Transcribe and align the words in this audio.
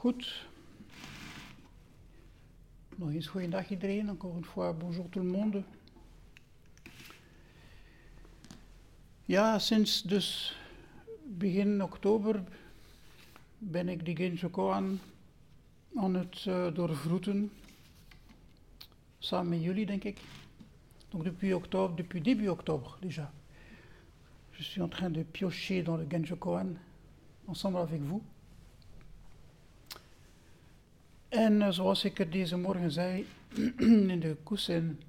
Goed. 0.00 0.46
Nog 2.96 3.10
eens 3.12 3.26
goeiedag 3.26 3.70
iedereen. 3.70 4.08
Encore 4.08 4.36
une 4.36 4.44
fois, 4.44 4.76
bonjour 4.78 5.08
tout 5.08 5.24
le 5.24 5.30
monde. 5.30 5.62
Ja, 9.24 9.58
sinds 9.58 10.02
dus 10.02 10.56
begin 11.24 11.82
oktober 11.82 12.42
ben 13.58 13.88
ik 13.88 14.04
de 14.04 14.16
Genjoko 14.16 14.70
aan, 14.70 15.00
het 15.94 16.44
uh, 16.44 16.74
doorvroeten. 16.74 17.52
Samen 19.18 19.48
met 19.48 19.62
jullie, 19.62 19.86
denk 19.86 20.04
ik. 20.04 20.20
Donc 21.08 21.24
depuis 21.24 21.54
octobre, 21.54 21.96
depuis 21.96 22.22
début 22.22 22.48
octobre 22.48 22.98
déjà. 23.00 23.30
Je 24.50 24.62
suis 24.62 24.82
en 24.82 24.88
train 24.88 25.12
de 25.12 25.24
piocher 25.24 25.84
dans 25.84 26.00
le 26.00 26.06
Genjokoan 26.08 26.78
ensemble 27.44 27.78
avec 27.78 28.02
vous. 28.02 28.22
En 31.30 31.60
uh, 31.60 31.68
zoals 31.70 32.04
ik 32.04 32.18
er 32.18 32.30
deze 32.30 32.56
morgen 32.56 32.90
zei 32.90 33.26
in 34.12 34.20
de 34.20 34.36
kussen, 34.44 35.00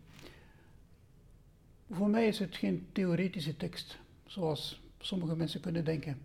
voor 1.90 2.10
mij 2.10 2.28
is 2.28 2.40
het 2.40 2.56
geen 2.56 2.88
theoretische 2.92 3.58
tekst, 3.58 4.00
zoals 4.26 4.82
sommige 5.00 5.36
mensen 5.36 5.62
kunnen 5.62 5.86
denken. 5.86 6.22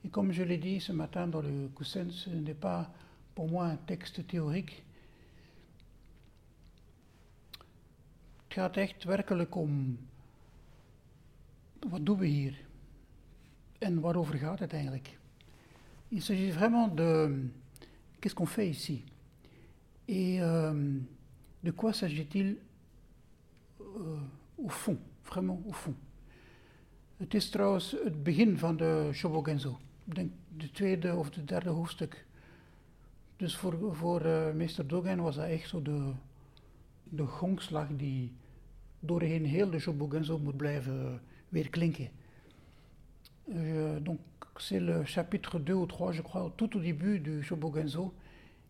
Et 0.00 0.10
comme 0.10 0.32
je 0.32 0.46
l'ai 0.46 0.58
dit 0.58 0.82
ce 0.82 0.92
matin 0.92 1.30
dans 1.30 1.44
le 1.44 1.70
coussin, 1.74 2.10
ce 2.10 2.30
n'est 2.30 2.58
pas 2.58 2.90
pour 3.32 3.50
moi 3.50 3.64
un 3.64 3.78
texte 3.84 4.26
théorique. 4.26 4.82
Het 8.46 8.54
gaat 8.54 8.76
echt 8.76 9.04
werkelijk 9.04 9.54
om 9.54 9.98
wat 11.88 12.06
doen 12.06 12.18
we 12.18 12.26
hier 12.26 12.54
en 13.78 14.00
waarover 14.00 14.34
gaat 14.34 14.58
het 14.58 14.72
eigenlijk. 14.72 15.18
Il 16.08 16.22
s'agit 16.22 16.54
vraiment 16.54 16.96
de 16.96 17.42
qu'est-ce 18.18 18.34
qu'on 18.34 18.46
fait 18.46 18.68
ici 18.68 19.04
et 20.06 20.40
euh, 20.40 20.98
de 21.60 21.70
quoi 21.70 21.92
s'agit-il 21.92 22.56
euh, 23.80 24.18
au 24.56 24.68
fond, 24.68 24.98
vraiment 25.24 25.62
au 25.66 25.72
fond. 25.72 25.94
Het 27.16 27.34
is 27.34 27.50
trouwens 27.50 27.96
het 28.04 28.22
begin 28.22 28.58
van 28.58 28.76
de 28.76 29.10
Shobogenzo. 29.12 29.78
Denk 30.04 30.30
de 30.56 30.70
tweede 30.70 31.14
of 31.14 31.30
de 31.30 31.44
derde 31.44 31.70
hoofdstuk. 31.70 32.26
Dus 33.36 33.56
voor, 33.56 33.96
voor 33.96 34.26
uh, 34.26 34.52
meester 34.52 34.86
Dogen 34.86 35.22
was 35.22 35.36
dat 35.36 35.48
echt 35.48 35.68
zo 35.68 35.82
de, 35.82 36.12
de 37.02 37.26
gongslag 37.26 37.88
die 37.96 38.32
doorheen 39.00 39.44
heel 39.44 39.70
de 39.70 39.78
Shobogenzo 39.78 40.38
moet 40.38 40.56
blijven 40.56 41.20
weer 41.48 41.70
klinken. 41.70 42.08
Euh, 43.54 44.00
donc 44.00 44.18
c'est 44.58 44.80
le 44.80 45.04
chapitre 45.04 45.58
2 45.58 45.74
ou 45.74 45.86
3, 45.86 46.12
je 46.12 46.22
crois, 46.22 46.52
tout 46.56 46.76
au 46.76 46.80
début 46.80 47.20
du 47.20 47.42
Shobogenzo. 47.42 48.12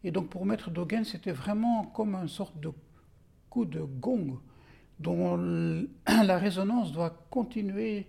Et 0.06 0.12
donc 0.12 0.28
pour 0.28 0.46
Maître 0.46 0.70
Dogen, 0.70 1.04
c'était 1.04 1.32
vraiment 1.32 1.86
comme 1.86 2.14
une 2.14 2.28
sorte 2.28 2.60
de 2.60 2.70
coup 3.50 3.64
de 3.64 3.80
gong 3.80 4.38
dont 5.00 5.36
la 6.06 6.38
résonance 6.38 6.92
doit 6.92 7.26
continuer 7.28 8.06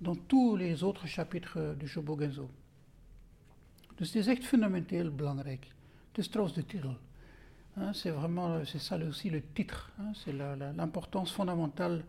dans 0.00 0.16
tous 0.16 0.56
les 0.56 0.82
autres 0.82 1.06
chapitres 1.06 1.76
du 1.78 1.86
Shobogenzo. 1.86 2.50
Dus 3.94 4.12
het 4.12 4.16
is 4.16 4.26
echt 4.26 4.46
fundamenteel 4.46 5.14
belangrijk. 5.14 5.68
C'est 7.92 8.10
vraiment, 8.10 8.64
c'est 8.64 8.80
ça 8.80 8.96
aussi 8.96 9.30
le 9.30 9.40
titre. 9.54 9.92
Hein, 10.00 10.12
c'est 10.14 10.32
l'importance 10.32 11.30
fondamentale 11.30 12.02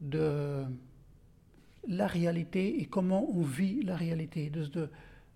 de 0.00 0.64
la 1.88 2.06
réalité 2.06 2.80
et 2.80 2.86
comment 2.86 3.28
on 3.28 3.42
vit 3.42 3.82
la 3.82 3.96
réalité. 3.96 4.52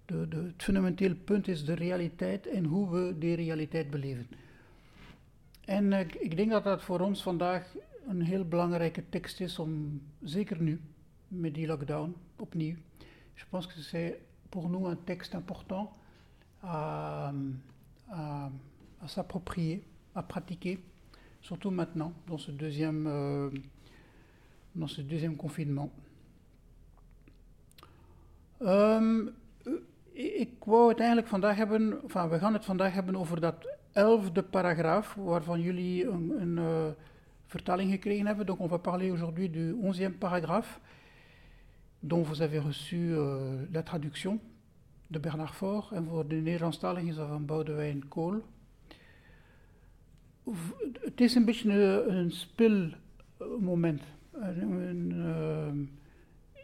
De, 0.07 0.29
de, 0.29 0.37
het 0.37 0.63
fundamenteel 0.63 1.15
punt 1.15 1.49
is 1.49 1.65
de 1.65 1.75
realiteit 1.75 2.47
en 2.47 2.65
hoe 2.65 2.91
we 2.91 3.19
die 3.19 3.35
realiteit 3.35 3.91
beleven. 3.91 4.27
En 5.65 5.93
uh, 5.93 6.01
ik 6.01 6.37
denk 6.37 6.51
dat 6.51 6.65
dat 6.65 6.83
voor 6.83 7.01
ons 7.01 7.23
vandaag 7.23 7.75
een 8.09 8.23
heel 8.23 8.45
belangrijke 8.45 9.09
tekst 9.09 9.41
is 9.41 9.59
om, 9.59 10.03
zeker 10.23 10.63
nu, 10.63 10.81
met 11.29 11.55
die 11.55 11.67
lockdown, 11.67 12.15
opnieuw. 12.37 12.77
Je 13.35 13.45
pense 13.51 13.69
que 13.69 13.81
c'est 13.81 14.19
pour 14.49 14.69
nous 14.69 14.87
un 14.87 14.99
texte 15.05 15.35
important 15.35 15.93
à, 16.63 17.33
à, 18.09 18.51
à 19.01 19.09
s'approprier, 19.09 19.83
à 20.13 20.23
pratiquer, 20.23 20.79
surtout 21.41 21.71
maintenant, 21.71 22.13
dans 22.27 22.39
ce 22.39 22.51
deuxième, 22.53 23.07
euh, 23.07 23.51
dans 24.75 24.89
ce 24.89 25.03
deuxième 25.03 25.37
confinement. 25.37 25.91
Um, 28.61 29.33
ik 30.15 30.51
wou 30.65 30.89
het 30.89 30.99
eigenlijk 30.99 31.29
vandaag 31.29 31.57
hebben, 31.57 32.03
enfin, 32.03 32.29
we 32.29 32.39
gaan 32.39 32.53
het 32.53 32.65
vandaag 32.65 32.93
hebben 32.93 33.17
over 33.17 33.41
dat 33.41 33.69
elfde 33.93 34.43
paragraaf, 34.43 35.15
waarvan 35.15 35.61
jullie 35.61 36.07
een, 36.09 36.33
een 36.41 36.57
uh, 36.57 36.87
vertaling 37.47 37.91
gekregen 37.91 38.27
hebben. 38.27 38.47
Donc 38.47 38.61
on 38.61 38.69
va 38.69 38.77
parler 38.77 39.13
aujourd'hui 39.13 39.51
du 39.51 39.73
onzième 39.73 40.19
paragraphe, 40.19 40.81
dont 42.01 42.27
vous 42.27 42.43
avez 42.43 42.63
reçu 42.63 42.97
uh, 42.97 43.37
la 43.73 43.83
traduction 43.83 44.41
de 45.07 45.21
Bernard 45.21 45.55
Faure. 45.55 45.95
En 45.95 46.05
voor 46.05 46.29
de 46.29 46.35
Nederlandstaligen 46.35 47.09
is 47.09 47.17
dat 47.17 47.29
van 47.29 47.47
Boudewijn 47.47 48.09
Kool. 48.09 48.43
Het 51.01 51.21
is 51.21 51.35
een 51.35 51.45
beetje 51.45 51.71
een, 51.71 52.17
een 52.17 52.31
spilmoment. 52.31 54.03
Een, 54.33 55.11
uh, 55.11 56.04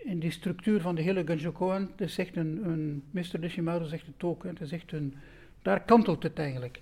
in 0.05 0.19
die 0.19 0.31
structuur 0.31 0.81
van 0.81 0.95
de 0.95 1.03
hele 1.03 1.27
Genjokoan, 1.27 1.89
het 1.91 2.01
is 2.01 2.19
echt 2.19 2.37
een, 2.37 2.61
een 2.65 3.03
Mr. 3.11 3.41
Deshimaru 3.41 3.85
zegt 3.85 4.07
het 4.07 4.25
ook, 4.25 4.45
het 4.45 4.61
is 4.61 4.73
echt 4.73 4.93
een, 4.93 5.15
daar 5.63 5.81
kantelt 5.81 6.23
het 6.23 6.39
eigenlijk. 6.39 6.81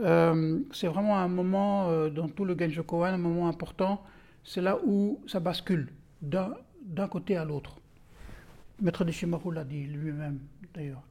Um, 0.00 0.66
c'est 0.70 0.88
vraiment 0.88 1.16
un 1.18 1.28
moment 1.28 1.88
euh, 1.88 2.14
dans 2.14 2.34
tout 2.34 2.44
le 2.44 2.54
Genjokoan, 2.58 3.14
un 3.14 3.18
moment 3.18 3.48
important, 3.48 4.00
c'est 4.42 4.60
là 4.60 4.76
où 4.84 5.20
ça 5.26 5.40
bascule 5.40 5.88
d'un 6.20 7.08
côté 7.08 7.36
à 7.36 7.44
l'autre. 7.44 7.78
Maître 8.80 9.04
Deshimaru 9.04 9.54
l'a 9.54 9.64
dit 9.64 9.86
lui-même 9.86 10.40
d'ailleurs. 10.72 11.02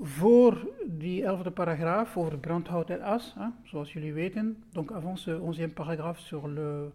Voor 0.00 0.68
die 0.86 1.24
elfde 1.24 1.50
paragraaf 1.50 2.16
over 2.16 2.38
brandhout 2.38 2.90
en 2.90 3.02
as, 3.02 3.34
hein, 3.36 3.52
zoals 3.64 3.92
jullie 3.92 4.12
weten, 4.12 4.56
donc 4.72 4.92
avant 4.92 5.16
ce 5.16 5.30
onzième 5.30 5.70
paragraphe 5.70 6.20
sur 6.20 6.48
le, 6.48 6.92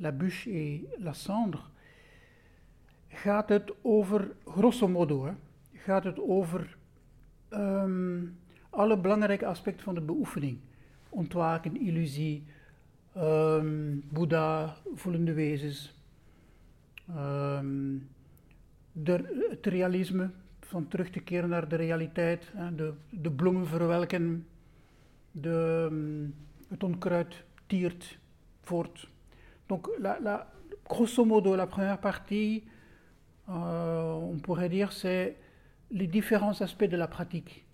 la 0.00 0.10
bûche 0.12 0.46
et 0.46 0.84
la 1.00 1.14
cendre, 1.14 1.70
gaat 3.12 3.48
het 3.48 3.72
over, 3.82 4.36
grosso 4.44 4.88
modo, 4.88 5.24
hè, 5.24 5.32
gaat 5.72 6.04
het 6.04 6.20
over 6.20 6.76
um, 7.50 8.38
alle 8.70 8.98
belangrijke 8.98 9.46
aspecten 9.46 9.84
van 9.84 9.94
de 9.94 10.00
beoefening. 10.00 10.58
Ontwaken, 11.08 11.80
illusie, 11.80 12.44
um, 13.16 14.02
Boeddha, 14.12 14.76
voelende 14.94 15.32
wezens, 15.32 15.94
um, 17.16 18.08
de, 18.92 19.46
het 19.50 19.66
realisme, 19.66 20.30
van 20.60 20.88
terug 20.88 21.10
te 21.10 21.20
keren 21.20 21.48
naar 21.48 21.68
de 21.68 21.76
realiteit, 21.76 22.50
hè, 22.54 22.74
de, 22.74 22.92
de 23.10 23.30
bloemen 23.30 23.66
verwelken, 23.66 24.46
de, 25.30 26.28
het 26.68 26.82
onkruid 26.82 27.44
tiert 27.66 28.18
voort. 28.62 29.08
Donc, 29.66 29.88
la, 29.98 30.18
la, 30.22 30.52
grosso 30.84 31.24
modo, 31.24 31.56
la 31.56 31.66
première 31.66 31.98
partie 31.98 32.64
euh, 33.52 34.12
on 34.12 34.38
pourrait 34.38 34.68
dire, 34.68 34.92
c'est 34.92 35.36
les 35.90 36.06
différents 36.06 36.60
aspects 36.60 36.84
de 36.84 36.96
la 36.96 37.08
pratique. 37.08 37.64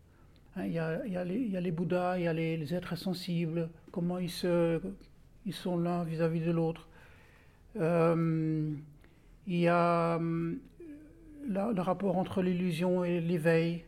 Hein, 0.56 0.66
il, 0.66 0.72
y 0.72 0.78
a, 0.78 1.24
les, 1.24 1.70
Bouddhas, 1.70 2.18
il 2.18 2.24
y 2.24 2.28
a 2.28 2.32
les, 2.32 2.74
êtres 2.74 2.96
sensibles, 2.96 3.70
comment 3.92 4.18
ils, 4.18 4.30
se, 4.30 4.80
sont 5.50 5.78
l'un 5.78 6.04
vis-à-vis 6.04 6.40
de 6.40 6.50
l'autre. 6.50 6.88
Euh, 7.76 8.72
il 9.46 9.56
y 9.56 9.68
a 9.68 10.18
la, 11.48 11.72
le 11.72 11.80
rapport 11.80 12.16
entre 12.16 12.42
l'illusion 12.42 13.04
et 13.04 13.20
l'éveil. 13.20 13.84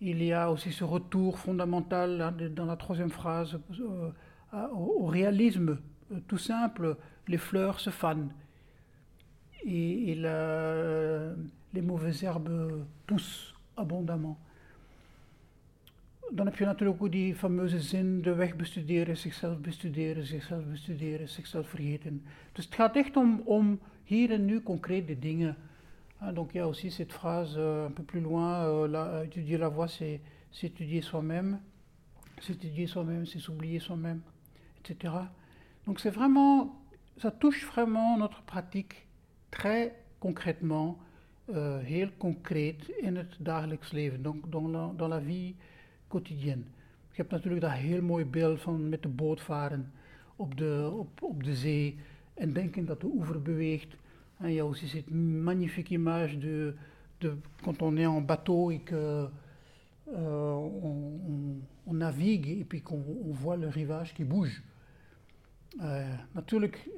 Il 0.00 0.22
y 0.22 0.32
a 0.32 0.50
aussi 0.50 0.72
ce 0.72 0.84
retour 0.84 1.38
fondamental 1.38 2.20
hein, 2.20 2.34
dans 2.54 2.66
la 2.66 2.76
troisième 2.76 3.10
phrase 3.10 3.58
euh, 3.80 4.10
au, 4.72 5.06
réalisme 5.06 5.78
euh, 6.12 6.18
tout 6.28 6.38
simple. 6.38 6.96
Les 7.28 7.38
fleurs 7.38 7.80
se 7.80 7.90
fanent 7.90 8.30
et, 9.66 10.14
la, 10.14 11.34
les 11.72 11.82
mauvaises 11.82 12.22
herbes 12.22 12.84
poussent 13.06 13.54
abondamment. 13.74 14.38
Dan 16.30 16.46
heb 16.46 16.56
je 16.56 16.64
natuurlijk 16.64 17.12
die 17.12 17.34
zin, 17.78 18.22
de 18.22 18.34
weg 18.34 18.56
donc 26.32 26.54
il 26.54 26.56
y 26.56 26.60
a 26.60 26.66
aussi 26.66 26.90
cette 26.90 27.12
phrase 27.12 27.54
euh, 27.56 27.86
un 27.86 27.90
peu 27.90 28.02
plus 28.02 28.20
loin, 28.20 28.64
euh, 28.64 29.24
étudier 29.24 29.58
la 29.58 29.68
voix, 29.68 29.88
c'est 29.88 30.20
s'étudier 30.50 31.02
soi-même, 31.02 31.60
soi-même, 32.86 33.26
c'est 33.26 33.38
s'oublier 33.38 33.78
soi-même, 33.78 34.22
etc. 34.80 35.14
Donc 35.84 36.00
c'est 36.00 36.10
vraiment, 36.10 36.82
ça 37.18 37.30
touche 37.30 37.66
vraiment 37.66 38.16
notre 38.16 38.42
pratique 38.42 39.05
très 39.56 39.92
concrètement, 40.18 40.98
euh, 41.48 41.78
heel 41.78 42.10
concreet 42.18 42.88
in 43.00 43.16
het 43.16 43.36
dagelijks 43.38 43.92
leven, 43.92 44.22
donc 44.22 44.50
dans 44.50 44.70
la, 44.70 44.92
dans 44.96 45.08
la 45.08 45.20
vie 45.20 45.56
quotidien. 46.08 46.64
Je 47.10 47.22
hebt 47.22 47.30
natuurlijk 47.30 47.62
dat 47.62 47.72
heel 47.72 48.02
mooi 48.02 48.24
beeld 48.24 48.60
van 48.60 48.88
met 48.88 49.02
de 49.02 49.08
boot 49.08 49.40
varen 49.40 49.92
op 50.36 50.56
de, 50.56 50.90
op, 50.98 51.22
op 51.22 51.42
de 51.42 51.54
zee 51.54 51.98
en 52.34 52.52
denken 52.52 52.84
dat 52.84 53.00
de 53.00 53.06
oever 53.06 53.42
beweegt. 53.42 53.96
En 54.38 54.58
a 54.58 54.62
aussi 54.62 54.88
cette 54.88 55.14
magnifique 55.14 55.94
image 55.94 56.38
de, 56.38 56.74
de 57.18 57.36
quand 57.62 57.82
on 57.82 57.96
est 57.96 58.06
en 58.06 58.24
bateau 58.26 58.70
et 58.70 58.82
que 58.82 59.28
euh, 60.14 60.54
on, 60.82 61.20
on, 61.28 61.62
on, 61.86 61.94
navigue 61.94 62.48
et 62.48 62.64
puis 62.64 62.82
qu'on 62.82 63.02
on 63.24 63.32
voit 63.32 63.56
le 63.56 63.68
rivage 63.68 64.12
qui 64.12 64.24
bouge. 64.24 64.62
Uh, 65.80 66.18
natuurlijk, 66.32 66.88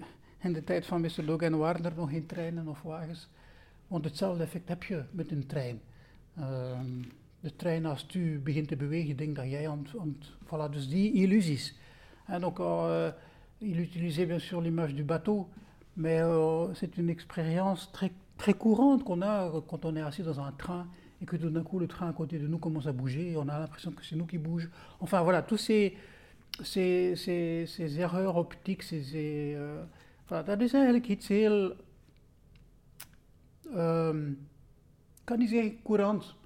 in 0.42 0.52
de 0.52 0.64
tijd 0.64 0.86
van 0.86 1.00
Mr. 1.00 1.24
Logan 1.24 1.58
waren 1.58 1.84
er 1.84 1.92
nog 1.96 2.10
geen 2.10 2.26
treinen 2.26 2.68
of 2.68 2.82
wagens, 2.82 3.28
want 3.86 4.04
hetzelfde 4.04 4.42
effect 4.42 4.68
heb 4.68 4.82
je 4.82 5.04
met 5.10 5.30
een 5.30 5.46
trein. 5.46 5.80
Uh, 6.38 6.78
de 7.40 7.56
trein, 7.56 7.86
als 7.86 8.02
tu 8.02 8.40
begint 8.44 8.68
te 8.68 8.76
bewegen, 8.76 9.16
denk 9.16 9.36
dat 9.36 9.50
jij 9.50 9.68
aan 9.68 9.86
het... 9.92 10.30
Voilà, 10.44 10.72
dus 10.72 10.88
die 10.88 11.12
illusies. 11.12 11.74
En 12.26 12.40
donc, 12.40 12.58
uh, 12.58 13.06
il 13.58 13.78
utilisait 13.78 14.26
bien 14.26 14.40
sûr 14.40 14.60
l'image 14.60 14.94
du 14.94 15.04
bateau, 15.04 15.48
mais 15.92 16.20
euh, 16.20 16.74
c'est 16.74 16.96
une 16.98 17.08
expérience 17.08 17.90
très, 17.92 18.12
très 18.36 18.54
courante 18.54 19.04
qu'on 19.04 19.22
a 19.22 19.50
quand 19.66 19.84
on 19.84 19.96
est 19.96 20.02
assis 20.02 20.22
dans 20.22 20.40
un 20.40 20.52
train 20.52 20.86
et 21.20 21.26
que 21.26 21.36
tout 21.36 21.50
d'un 21.50 21.62
coup 21.62 21.78
le 21.78 21.86
train 21.86 22.08
à 22.08 22.12
côté 22.12 22.38
de 22.38 22.46
nous 22.46 22.58
commence 22.58 22.86
à 22.86 22.92
bouger 22.92 23.32
et 23.32 23.36
on 23.36 23.48
a 23.48 23.58
l'impression 23.58 23.90
que 23.92 24.04
c'est 24.04 24.16
nous 24.16 24.26
qui 24.26 24.38
bougeons. 24.38 24.70
Enfin 25.00 25.22
voilà, 25.22 25.42
tous 25.42 25.56
ces, 25.56 25.96
ces, 26.62 27.16
ces, 27.16 27.66
ces 27.66 27.98
erreurs 27.98 28.36
optiques, 28.36 28.82
ces, 28.82 29.02
ces, 29.02 29.56
voilà, 30.28 30.44
dat 30.44 30.60
is 30.60 30.72
eigenlijk 30.72 31.08
iets 31.08 31.28
heel, 31.28 31.76
um, 33.74 34.48
kan 35.24 35.38
niet 35.38 35.48
zeggen 35.48 35.82
courant. 35.82 36.36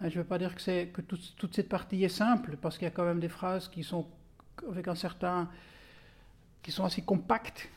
Je 0.00 0.14
veux 0.14 0.24
pas 0.24 0.38
dire 0.38 0.54
que, 0.54 1.02
toute 1.36 1.54
cette 1.54 1.68
partie 1.68 2.04
est 2.04 2.08
simple, 2.16 2.56
parce 2.56 2.78
qu'il 2.78 2.86
y 2.86 2.90
a 2.90 2.94
quand 2.94 3.04
même 3.04 3.20
des 3.20 3.28
phrases 3.28 3.68
qui 3.68 3.82
sont 3.82 4.06
avec 4.68 4.88
un 4.88 4.94
certain, 4.94 5.50
qui 6.62 6.70
sont 6.70 6.84
assez 6.84 7.02
compactes. 7.02 7.68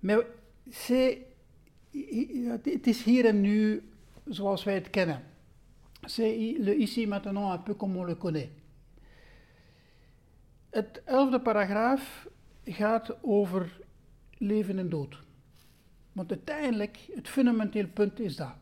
Mais 0.00 0.16
c'est, 0.70 1.26
het 2.64 2.86
is 2.86 3.04
hier 3.04 3.26
en 3.26 3.40
nu 3.40 3.82
zoals 4.28 4.64
wij 4.64 4.74
het 4.74 4.90
kennen. 4.90 5.22
C'est 6.06 6.56
le 6.58 6.76
ici 6.76 7.06
maintenant 7.06 7.50
un 7.50 7.58
peu 7.58 7.74
comme 7.74 7.96
on 7.96 8.04
le 8.04 8.14
connaît. 8.14 8.50
Het 10.70 11.02
elfde 11.04 11.40
paragraaf 11.40 12.28
gaat 12.64 13.22
over 13.22 13.80
leven 14.38 14.78
en 14.78 14.88
dood. 14.88 15.18
Want 16.12 16.30
uiteindelijk, 16.30 16.98
het 17.14 17.28
fundamenteel 17.28 17.86
punt 17.86 18.20
is 18.20 18.36
dat. 18.36 18.54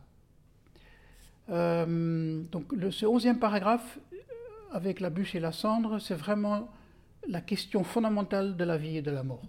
Euh, 1.49 2.43
donc 2.49 2.71
le, 2.71 2.91
ce 2.91 3.05
onzième 3.05 3.39
paragraphe, 3.39 3.99
avec 4.71 4.99
la 4.99 5.09
bûche 5.09 5.35
et 5.35 5.39
la 5.39 5.51
cendre, 5.51 5.99
c'est 5.99 6.17
vraiment 6.17 6.69
la 7.27 7.41
question 7.41 7.83
fondamentale 7.83 8.55
de 8.55 8.65
la 8.65 8.77
vie 8.77 8.97
et 8.97 9.01
de 9.01 9.11
la 9.11 9.23
mort. 9.23 9.45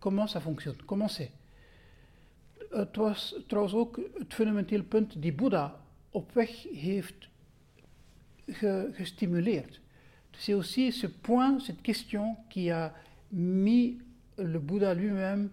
Comment 0.00 0.26
ça 0.26 0.40
fonctionne 0.40 0.76
Comment 0.86 1.08
c'est 1.08 1.30
Het 2.70 2.96
was 2.96 3.34
trouwens 3.46 3.74
ook 3.74 4.00
het 4.18 4.34
fundamenteel 4.34 4.82
punt 4.82 5.22
die 5.22 5.32
Boeddha 5.32 5.80
op 6.10 6.32
weg 6.32 6.62
heeft 6.72 7.28
ge, 8.46 8.90
gestimuleerd. 8.92 9.81
C'est 10.38 10.54
aussi 10.54 10.92
ce 10.92 11.06
point, 11.06 11.60
cette 11.60 11.82
question 11.82 12.36
qui 12.48 12.70
a 12.70 12.92
mis 13.30 13.98
le 14.38 14.58
Bouddha 14.58 14.94
lui-même 14.94 15.50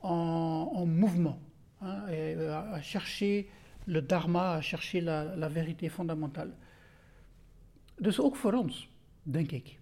en, 0.00 0.70
en, 0.74 0.86
mouvement, 0.86 1.38
hein, 1.80 2.06
et 2.08 2.34
à, 2.46 2.80
chercher 2.82 3.48
le 3.86 4.02
dharma, 4.02 4.54
à 4.54 4.60
chercher 4.60 5.00
la, 5.00 5.48
vérité 5.48 5.88
fondamentale. 5.88 6.52
Dus 8.00 8.20
ook 8.20 8.36
voor 8.36 8.52
ons, 8.52 8.88
denk 9.22 9.50
ik. 9.50 9.78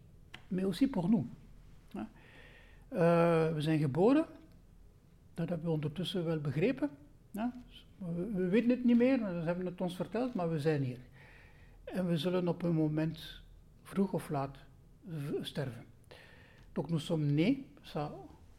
Maar 0.49 0.65
aussi 0.65 0.87
pour 0.87 1.09
nous. 1.09 1.27
Uh, 2.93 3.53
we 3.55 3.57
zijn 3.59 3.79
geboren, 3.79 4.27
dat 5.35 5.49
hebben 5.49 5.67
we 5.67 5.73
ondertussen 5.73 6.25
wel 6.25 6.41
begrepen. 6.41 6.91
Ja? 7.31 7.53
We, 7.99 8.31
we, 8.35 8.49
weten 8.49 8.71
het 8.71 8.85
niet 8.85 8.97
meer, 8.97 9.19
ze 9.19 9.43
hebben 9.45 9.67
het 9.67 9.81
ons 9.81 9.97
verteld, 9.97 10.35
maar 10.35 10.51
we 10.51 10.61
zijn 10.61 10.83
hier. 10.83 10.99
En 11.85 12.07
we 12.07 12.17
zullen 12.17 12.57
moment, 12.61 13.43
vroeg 13.87 14.15
of 14.15 14.31
laat, 14.31 14.53
sterven. 15.43 15.85
Donc 16.75 16.91
nous 16.91 16.99
sommes 16.99 17.27
nés, 17.27 17.65
ça 17.85 18.13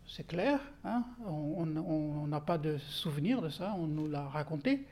c'est 0.08 0.26
clair, 0.26 0.60
hein? 0.86 1.04
on 1.26 2.28
n'a 2.28 2.40
pas 2.40 2.58
de 2.58 2.78
souvenir 2.78 3.42
de 3.42 3.50
ça, 3.50 3.76
on 3.78 3.88
nous 3.88 4.08
l'a 4.08 4.28
raconté. 4.28 4.86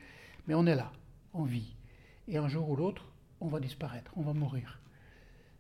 Mais 0.48 0.54
on 0.54 0.66
est 0.66 0.76
là, 0.76 0.92
on 1.34 1.44
vit. 1.44 1.74
Et 2.28 2.38
un 2.38 2.48
jour 2.48 2.70
ou 2.70 2.76
l'autre, 2.76 3.06
on 3.40 3.48
va 3.48 3.60
disparaître, 3.60 4.12
on 4.16 4.22
va 4.22 4.34
mourir. 4.34 4.80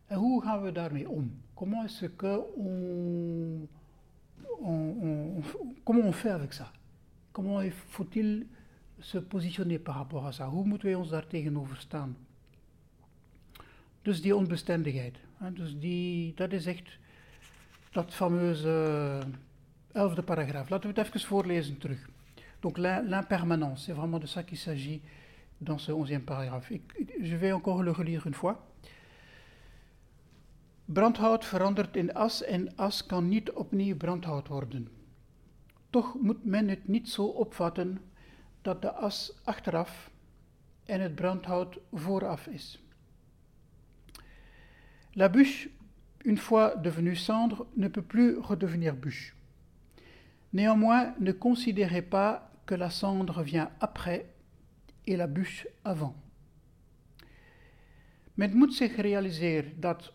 En 0.09 0.17
hoe 0.17 0.41
gaan 0.41 0.61
we 0.61 0.71
daarmee 0.71 1.07
om? 1.07 1.31
Comment 1.55 1.83
est-ce 1.83 2.05
que 2.05 2.41
on, 2.57 3.67
comment 5.83 6.03
on 6.03 6.11
fait 6.11 6.29
avec 6.29 6.53
ça? 6.53 6.71
Comment 7.31 7.59
faut-il 7.89 8.45
se 8.99 9.17
positionner 9.17 9.79
par 9.79 9.95
rapport 9.95 10.27
à 10.27 10.31
ça? 10.31 10.45
Hoe 10.45 10.65
moeten 10.65 10.87
wij 10.87 10.95
ons 10.95 11.09
daar 11.09 11.27
tegenover 11.27 11.77
staan? 11.77 12.15
Dus 14.05 14.21
die 14.21 14.35
onbestendigheid. 14.35 15.17
Dus 15.53 15.79
die, 15.79 16.33
dat 16.35 16.51
is 16.51 16.65
echt 16.65 16.97
dat 17.91 18.13
fameuze 18.13 19.19
elfde 19.91 20.23
paragraaf. 20.23 20.69
Laten 20.69 20.93
we 20.93 20.99
het 20.99 21.07
even 21.07 21.27
voorlezen 21.27 21.77
terug. 21.77 22.09
Donc 22.59 22.77
l'impermanence, 22.77 23.83
c'est 23.83 23.95
vraiment 23.95 24.21
de 24.21 24.27
ça 24.27 24.43
qu'il 24.43 24.57
s'agit 24.57 25.01
dans 25.57 25.81
ce 25.81 25.91
onzième 25.91 26.23
paragraphe. 26.23 26.71
je 27.21 27.35
vais 27.35 27.51
encore 27.51 27.83
le 27.83 27.91
relire 27.91 28.27
une 28.27 28.33
fois. 28.33 28.55
Brandhout 30.85 31.43
verandert 31.43 31.95
in 31.95 32.15
as 32.15 32.43
en 32.43 32.77
as 32.77 33.05
kan 33.05 33.27
niet 33.27 33.51
opnieuw 33.51 33.97
brandhout 33.97 34.47
worden. 34.47 34.87
Toch 35.89 36.15
moet 36.21 36.45
men 36.45 36.67
het 36.67 36.87
niet 36.87 37.09
zo 37.09 37.25
opvatten 37.25 38.01
dat 38.61 38.81
de 38.81 38.91
as 38.91 39.33
achteraf 39.43 40.11
en 40.85 41.01
het 41.01 41.15
brandhout 41.15 41.77
vooraf 41.91 42.47
is. 42.47 42.84
La 45.15 45.29
bûche, 45.29 45.69
une 46.25 46.37
fois 46.37 46.75
devenue 46.75 47.15
cendre, 47.15 47.67
ne 47.77 47.87
peut 47.87 48.01
plus 48.01 48.37
redevenir 48.37 48.95
bûche. 48.95 49.35
Néanmoins, 50.53 51.13
ne 51.19 51.31
considérez 51.31 52.01
pas 52.01 52.51
que 52.65 52.75
la 52.75 52.89
cendre 52.89 53.41
vient 53.43 53.69
après 53.79 54.25
et 55.07 55.15
la 55.15 55.27
bûche 55.27 55.67
avant. 55.83 56.15
Men 58.37 58.53
moet 58.57 58.73
zich 58.73 58.97
realiseren 58.97 59.79
dat, 59.79 60.13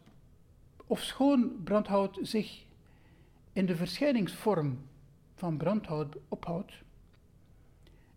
ofschoon 0.86 1.62
brandhout 1.64 2.18
zich 2.22 2.66
in 3.52 3.66
de 3.66 3.76
verschijningsvorm 3.76 4.78
van 5.34 5.56
brandhout 5.56 6.16
ophoudt 6.28 6.72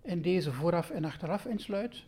en 0.01 0.21
deze 0.21 0.51
vooraf 0.51 0.89
en 0.89 1.05
achteraf 1.05 1.45
insluit, 1.45 2.03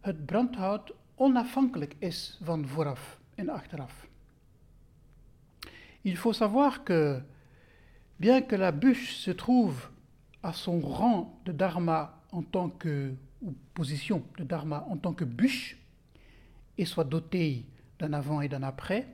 het 0.00 0.26
brandhout 0.26 0.92
onafhankelijk 1.14 1.94
is 1.98 2.38
van 2.42 2.68
vooraf. 2.68 3.19
Il 6.04 6.16
faut 6.16 6.32
savoir 6.32 6.84
que, 6.84 7.20
bien 8.18 8.42
que 8.42 8.56
la 8.56 8.72
bûche 8.72 9.14
se 9.16 9.30
trouve 9.30 9.88
à 10.42 10.52
son 10.52 10.80
rang 10.80 11.40
de 11.44 11.52
dharma 11.52 12.22
en 12.32 12.42
tant 12.42 12.70
que, 12.70 13.14
ou 13.42 13.54
position 13.74 14.22
de 14.38 14.44
dharma 14.44 14.86
en 14.88 14.96
tant 14.96 15.12
que 15.12 15.24
bûche, 15.24 15.76
et 16.78 16.84
soit 16.84 17.04
dotée 17.04 17.66
d'un 17.98 18.12
avant 18.14 18.40
et 18.40 18.48
d'un 18.48 18.62
après, 18.62 19.06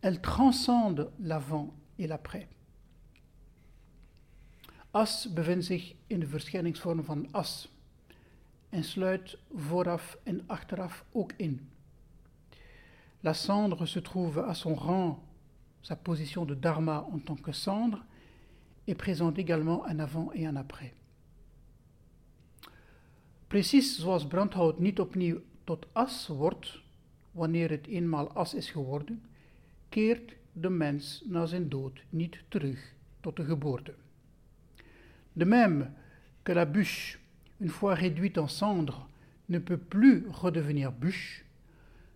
elle 0.00 0.20
transcende 0.20 1.10
l'avant 1.20 1.74
et 1.98 2.06
l'après. 2.06 2.48
As 4.94 5.26
bevindt 5.26 5.64
zich 5.64 5.96
in 6.10 6.20
de 6.20 6.26
verschijningsvorm 6.26 7.02
van 7.04 7.26
as 7.32 7.68
en 8.70 8.84
sluit 8.84 9.38
vooraf 9.54 10.16
en 10.24 10.42
achteraf 10.46 11.04
ook 11.12 11.32
in. 11.36 11.71
La 13.22 13.34
cendre 13.34 13.86
se 13.86 14.00
trouve 14.00 14.38
à 14.40 14.54
son 14.54 14.74
rang, 14.74 15.22
sa 15.82 15.96
position 15.96 16.44
de 16.44 16.54
dharma 16.54 17.06
en 17.12 17.18
tant 17.18 17.36
que 17.36 17.52
cendre, 17.52 18.04
et 18.86 18.94
présente 18.94 19.38
également 19.38 19.84
un 19.86 19.98
avant 20.00 20.32
et 20.34 20.46
un 20.46 20.56
après. 20.56 20.94
Precies 23.48 24.00
zoals 24.00 24.24
brandhout 24.24 24.80
niet 24.80 24.98
opnieuw 24.98 25.40
tot 25.64 25.86
as 25.92 26.28
wordt 26.28 26.82
wanneer 27.32 27.70
het 27.70 27.86
eenmaal 27.86 28.32
as 28.32 28.54
is 28.54 28.70
geworden, 28.70 29.22
keert 29.88 30.36
de 30.52 30.70
mens 30.70 31.22
na 31.26 31.46
zijn 31.46 31.68
dood 31.68 32.02
niet 32.10 32.38
terug 32.48 32.94
tot 33.20 33.36
de 33.36 33.44
geboorte. 33.44 33.94
De 35.32 35.44
même 35.44 35.92
que 36.42 36.54
la 36.54 36.66
bûche, 36.66 37.18
une 37.60 37.70
fois 37.70 37.94
réduite 37.94 38.38
en 38.38 38.48
cendre, 38.48 39.06
ne 39.46 39.58
peut 39.58 39.78
plus 39.88 40.26
redevenir 40.30 40.92
bûche, 40.92 41.44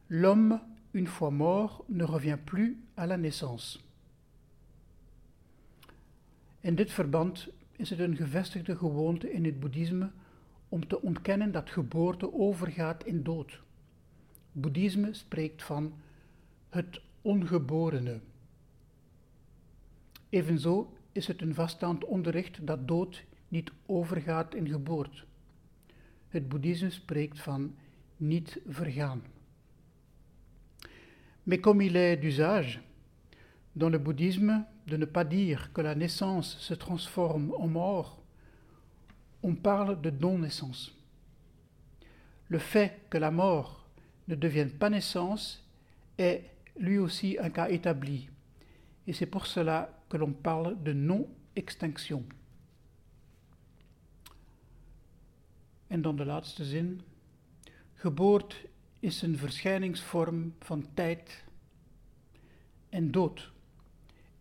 l'homme, 0.08 0.60
une 0.96 1.06
fois 1.06 1.30
mort, 1.30 1.84
ne 1.88 2.04
revient 2.04 2.38
plus 2.44 2.78
à 2.96 3.06
la 3.06 3.18
naissance. 3.18 3.78
In 6.60 6.74
dit 6.74 6.92
verband 6.92 7.48
is 7.76 7.90
het 7.90 7.98
een 7.98 8.16
gevestigde 8.16 8.76
gewoonte 8.76 9.32
in 9.32 9.44
het 9.44 9.60
boeddhisme 9.60 10.10
om 10.68 10.86
te 10.86 11.02
ontkennen 11.02 11.52
dat 11.52 11.70
geboorte 11.70 12.32
overgaat 12.32 13.04
in 13.04 13.22
dood. 13.22 13.60
Boeddhisme 14.52 15.14
spreekt 15.14 15.62
van 15.62 15.94
het 16.68 17.00
ongeborene. 17.22 18.20
Evenzo 20.28 20.92
is 21.12 21.26
het 21.26 21.42
een 21.42 21.54
vaststaand 21.54 22.04
onderricht 22.04 22.66
dat 22.66 22.88
dood 22.88 23.24
niet 23.48 23.72
overgaat 23.86 24.54
in 24.54 24.68
geboorte. 24.68 25.24
Het 26.28 26.48
boeddhisme 26.48 26.90
spreekt 26.90 27.40
van 27.40 27.74
niet 28.16 28.60
vergaan. 28.66 29.22
Mais 31.46 31.58
comme 31.58 31.80
il 31.80 31.96
est 31.96 32.16
d'usage 32.16 32.80
dans 33.76 33.88
le 33.88 33.98
bouddhisme 33.98 34.64
de 34.86 34.96
ne 34.96 35.04
pas 35.04 35.24
dire 35.24 35.72
que 35.72 35.80
la 35.80 35.94
naissance 35.94 36.58
se 36.58 36.74
transforme 36.74 37.52
en 37.58 37.68
mort, 37.68 38.22
on 39.42 39.54
parle 39.54 40.00
de 40.00 40.10
non-naissance. 40.10 40.94
Le 42.48 42.58
fait 42.58 43.00
que 43.10 43.18
la 43.18 43.30
mort 43.30 43.86
ne 44.28 44.34
devienne 44.34 44.70
pas 44.70 44.90
naissance 44.90 45.64
est 46.18 46.44
lui 46.78 46.98
aussi 46.98 47.36
un 47.40 47.50
cas 47.50 47.68
établi, 47.68 48.28
et 49.06 49.12
c'est 49.12 49.26
pour 49.26 49.46
cela 49.46 49.90
que 50.08 50.16
l'on 50.16 50.32
parle 50.32 50.82
de 50.82 50.92
non-extinction. 50.92 52.24
En 55.90 55.98
dan 55.98 56.16
de 56.16 56.24
laatste 56.24 56.64
zin. 56.64 56.98
Geboort 58.02 58.48
is 59.06 59.22
een 59.22 59.38
verschijningsvorm 59.38 60.54
van 60.60 60.86
tijd 60.94 61.44
en 62.88 63.10
dood 63.10 63.50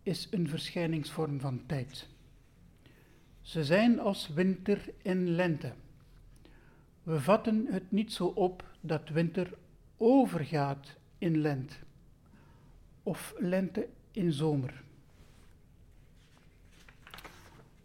is 0.02 0.28
een 0.30 0.48
verschijningsvorm 0.48 1.40
van 1.40 1.66
tijd. 1.66 2.08
Ze 3.42 3.64
zijn 3.64 4.00
als 4.00 4.28
winter 4.28 4.90
en 5.02 5.28
lente. 5.28 5.72
We 7.02 7.20
vatten 7.20 7.66
het 7.70 7.90
niet 7.90 8.12
zo 8.12 8.26
op 8.26 8.64
dat 8.80 9.08
winter 9.08 9.52
overgaat 9.96 10.96
in 11.18 11.38
lente 11.38 11.74
of 13.02 13.34
lente 13.38 13.88
in 14.10 14.32
zomer. 14.32 14.82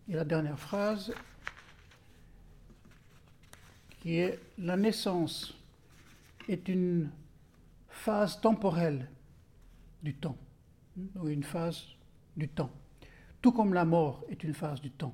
Et 0.07 0.15
la 0.15 0.23
dernière 0.23 0.57
phrase, 0.57 1.13
qui 4.00 4.19
est 4.19 4.39
la 4.55 4.75
naissance 4.75 5.61
est 6.48 6.67
une 6.67 7.10
phase 7.89 8.39
temporelle 8.41 9.10
du 10.03 10.15
temps, 10.15 10.38
ou 11.15 11.27
une 11.27 11.43
phase 11.43 11.83
du 12.36 12.48
temps, 12.48 12.71
tout 13.41 13.51
comme 13.51 13.74
la 13.74 13.86
mort 13.86 14.24
est 14.29 14.43
une 14.43 14.53
phase 14.53 14.81
du 14.81 14.91
temps. 14.91 15.13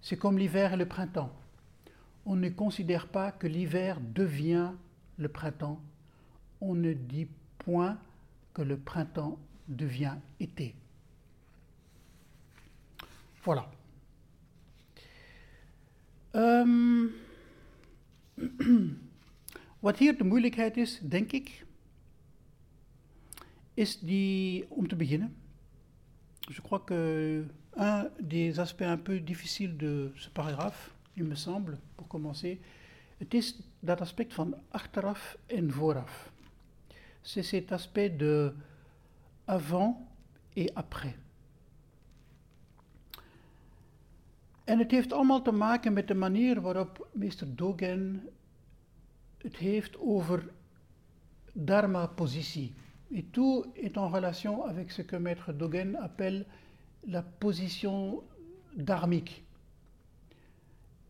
C'est 0.00 0.16
comme 0.16 0.38
l'hiver 0.38 0.74
et 0.74 0.76
le 0.76 0.86
printemps. 0.86 1.32
On 2.24 2.36
ne 2.36 2.48
considère 2.50 3.08
pas 3.08 3.32
que 3.32 3.46
l'hiver 3.46 4.00
devient 4.00 4.72
le 5.16 5.28
printemps. 5.28 5.80
On 6.60 6.74
ne 6.74 6.92
dit 6.92 7.28
point 7.58 7.98
que 8.54 8.62
le 8.62 8.76
printemps 8.76 9.38
devient 9.68 10.16
été. 10.40 10.74
Voilà. 13.42 13.70
Um, 16.34 17.10
wat 19.78 19.98
hier 19.98 20.18
de 20.18 20.24
moeilijkheid 20.24 20.76
is, 20.76 21.00
denk 21.02 21.32
ik, 21.32 21.66
is 23.74 23.98
die, 23.98 24.70
om 24.70 24.88
te 24.88 24.96
beginnen, 24.96 25.36
je 26.40 26.62
crois 26.62 26.84
que 26.84 27.44
un 27.76 28.10
des 28.18 28.58
aspects 28.58 28.90
un 28.90 29.02
peu 29.02 29.24
difficiles 29.24 29.76
de 29.76 30.10
ce 30.14 30.30
paragraphe, 30.30 30.90
il 31.14 31.24
me 31.24 31.34
semble, 31.34 31.78
pour 31.94 32.06
commencer, 32.06 32.58
het 33.18 33.34
is 33.34 33.60
dat 33.80 34.00
aspect 34.00 34.34
van 34.34 34.54
achteraf 34.68 35.36
en 35.46 35.70
vooraf. 35.70 36.32
C'est 37.22 37.46
cet 37.46 37.72
aspect 37.72 38.18
de 38.18 38.54
avant 39.44 40.08
et 40.52 40.70
après. 40.74 41.14
En 44.64 44.78
het 44.78 44.90
heeft 44.90 45.12
allemaal 45.12 45.42
te 45.42 45.50
maken 45.50 45.92
met 45.92 46.08
de 46.08 46.14
manier 46.14 46.60
waarop 46.60 47.08
meester 47.12 47.56
Dogen 47.56 48.28
het 49.38 49.56
heeft 49.56 49.98
over 49.98 50.50
dharma-positie. 51.52 52.74
Et 53.10 53.32
tout 53.32 53.64
est 53.74 53.96
en 53.96 54.08
relation 54.08 54.64
avec 54.64 54.90
ce 54.90 55.02
que 55.02 55.16
maître 55.16 55.52
Dogen 55.52 55.96
appelle 55.96 56.46
la 57.06 57.22
position 57.22 58.22
dharmique. 58.76 59.44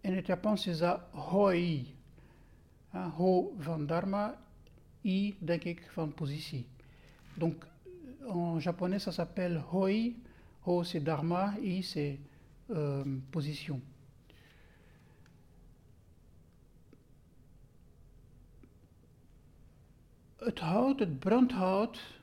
En 0.00 0.14
het 0.14 0.26
Japans 0.26 0.66
is 0.66 0.78
dat 0.78 1.00
hoi. 1.10 1.94
Ho 3.16 3.54
van 3.58 3.86
dharma, 3.86 4.38
i 5.02 5.36
denk 5.38 5.64
ik 5.64 5.88
van 5.92 6.14
positie. 6.14 6.66
Donc 7.34 7.66
en 8.26 8.60
japonais 8.60 9.02
ça 9.02 9.12
s'appelle 9.12 9.62
hoi. 9.72 10.14
Ho 10.64 10.82
c'est 10.82 11.02
dharma, 11.02 11.54
i 11.60 11.82
c'est 11.82 12.18
euh, 12.70 13.04
position. 13.30 13.80
Het 20.38 20.58
hout, 20.58 20.98
het 20.98 21.18
brandhout, 21.18 22.20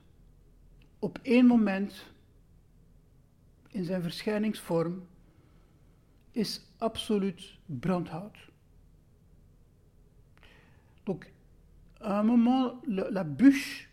op 0.99 1.19
één 1.21 1.45
moment 1.45 2.05
in 3.67 3.83
zijn 3.83 4.01
verschijningsvorm 4.01 5.07
is 6.31 6.61
absoluut 6.77 7.57
brandhout. 7.65 8.37
Donc, 11.03 11.31
à 12.01 12.19
un 12.19 12.25
moment, 12.25 12.81
la, 12.87 13.23
bûche, 13.23 13.89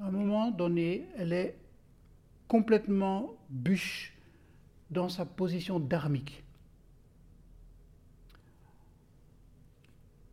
à 0.00 0.06
un 0.06 0.10
moment 0.10 0.50
donné, 0.50 1.06
elle 1.16 1.32
est 1.32 1.54
complètement 2.46 3.36
bûche 3.48 4.12
dans 4.90 5.08
sa 5.08 5.24
position 5.24 5.80
dharmique. 5.80 6.42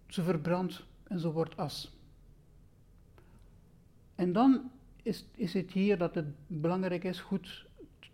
Ze 0.07 0.23
verbrandt 0.23 0.85
en 1.07 1.19
ze 1.19 1.31
wordt 1.31 1.57
as. 1.57 1.98
En 4.19 4.33
dan 4.33 4.71
is, 5.03 5.25
is 5.35 5.53
het 5.53 5.71
hier 5.71 5.97
dat 5.97 6.15
het 6.15 6.25
belangrijk 6.47 7.03
is 7.03 7.19
goed 7.19 7.65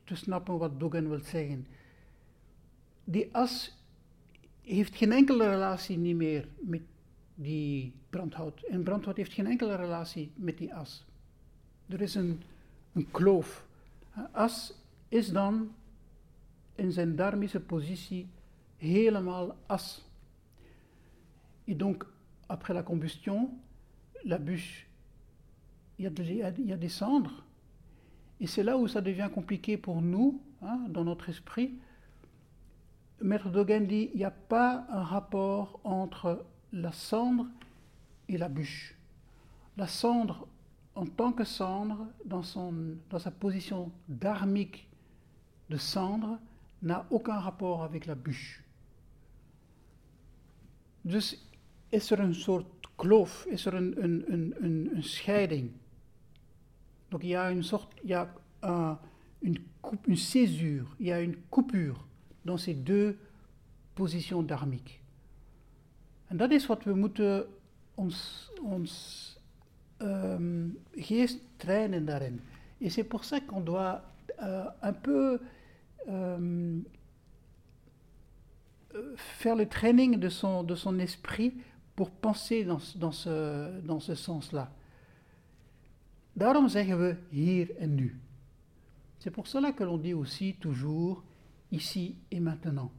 te 0.03 0.15
snappen 0.15 0.57
wat 0.57 0.79
Dogen 0.79 1.09
wil 1.09 1.19
zeggen. 1.24 1.67
Die 3.03 3.29
as 3.31 3.77
heeft 4.62 4.95
geen 4.95 5.12
enkele 5.12 5.50
relatie 5.50 5.97
niet 5.97 6.15
meer 6.15 6.47
met 6.59 6.81
die 7.35 7.93
brandhout. 8.09 8.62
En 8.62 8.83
brandhout 8.83 9.17
heeft 9.17 9.33
geen 9.33 9.47
enkele 9.47 9.75
relatie 9.75 10.31
met 10.35 10.57
die 10.57 10.74
as. 10.74 11.05
Er 11.88 12.01
is 12.01 12.15
een, 12.15 12.41
een 12.93 13.12
kloof. 13.12 13.65
As 14.31 14.74
is 15.07 15.31
dan 15.31 15.71
in 16.75 16.91
zijn 16.91 17.15
dharmische 17.15 17.59
positie 17.59 18.27
helemaal 18.77 19.55
as. 19.65 20.05
Et 21.63 21.79
donc, 21.79 22.05
après 22.45 22.74
la 22.74 22.83
combustion, 22.83 23.62
la 24.24 24.39
bûche, 24.39 24.85
il 25.97 26.03
y, 26.03 26.07
a 26.07 26.09
des, 26.09 26.23
il 26.59 26.65
y 26.65 26.73
a 26.73 26.77
des 26.77 26.89
cendres. 26.89 27.43
Et 28.39 28.47
c'est 28.47 28.63
là 28.63 28.77
où 28.77 28.87
ça 28.87 29.01
devient 29.01 29.29
compliqué 29.33 29.77
pour 29.77 30.01
nous, 30.01 30.41
hein, 30.61 30.79
dans 30.89 31.03
notre 31.03 31.29
esprit. 31.29 31.75
Maître 33.21 33.49
Dogen 33.49 33.87
dit 33.87 34.09
il 34.13 34.17
n'y 34.17 34.25
a 34.25 34.31
pas 34.31 34.85
un 34.89 35.03
rapport 35.03 35.79
entre 35.83 36.45
la 36.73 36.91
cendre 36.91 37.47
et 38.27 38.37
la 38.37 38.49
bûche. 38.49 38.95
La 39.77 39.87
cendre, 39.87 40.47
en 40.95 41.05
tant 41.05 41.31
que 41.31 41.43
cendre, 41.43 42.07
dans, 42.25 42.43
son, 42.43 42.73
dans 43.09 43.19
sa 43.19 43.31
position 43.31 43.91
dharmique 44.07 44.89
de 45.69 45.77
cendre, 45.77 46.39
n'a 46.81 47.05
aucun 47.09 47.39
rapport 47.39 47.83
avec 47.83 48.05
la 48.05 48.15
bûche. 48.15 48.61
Dus 51.05 51.37
is 51.89 52.11
er 52.11 52.19
een 52.19 52.35
soort 52.35 52.65
kloof, 52.95 53.45
is 53.45 53.65
er 53.65 53.73
een, 53.73 54.03
een, 54.03 54.23
een, 54.27 54.87
een, 54.95 55.03
scheiding. 55.03 55.71
Donc 57.15 57.24
il 57.24 57.29
y 57.29 57.36
a 57.38 57.50
une 57.50 57.63
sorte, 57.63 57.93
il 58.03 58.10
y 58.10 58.13
a 58.13 58.27
un, 58.62 59.00
une, 59.41 59.57
césure, 60.17 60.93
il 61.00 61.07
y 61.07 61.13
a 61.13 61.22
une 61.22 61.38
coupure 61.50 62.05
dans 62.43 62.57
ces 62.57 62.74
deux 62.74 63.17
positions 63.95 64.43
dharmiques. 64.43 65.01
Daarin. 72.01 72.34
Et 72.81 72.89
c'est 72.89 73.05
pour 73.05 73.24
ça 73.24 73.39
qu'on 73.39 73.62
doit 73.62 74.01
uh, 74.41 74.67
un 74.81 74.91
peu 74.91 75.39
euh, 76.10 76.79
faire 79.15 79.55
le 79.55 79.69
training 79.69 80.17
de 80.17 80.27
son, 80.27 81.00
esprit 81.00 81.53
pour 81.95 82.12
penser 82.12 82.65
dans 82.65 82.81
ce 83.12 84.15
sens-là. 84.15 84.69
Daarom 86.38 86.68
zeggen 86.68 87.00
we 87.00 87.15
hier 87.30 87.75
en 87.77 87.96
nu. 87.96 88.20
C'est 89.18 89.34
pour 89.34 89.48
cela 89.48 89.72
que 89.72 89.84
l'on 89.84 90.01
dit 90.01 90.13
aussi 90.13 90.56
toujours 90.60 91.24
ici 91.70 92.18
et 92.30 92.42
maintenant. 92.42 92.92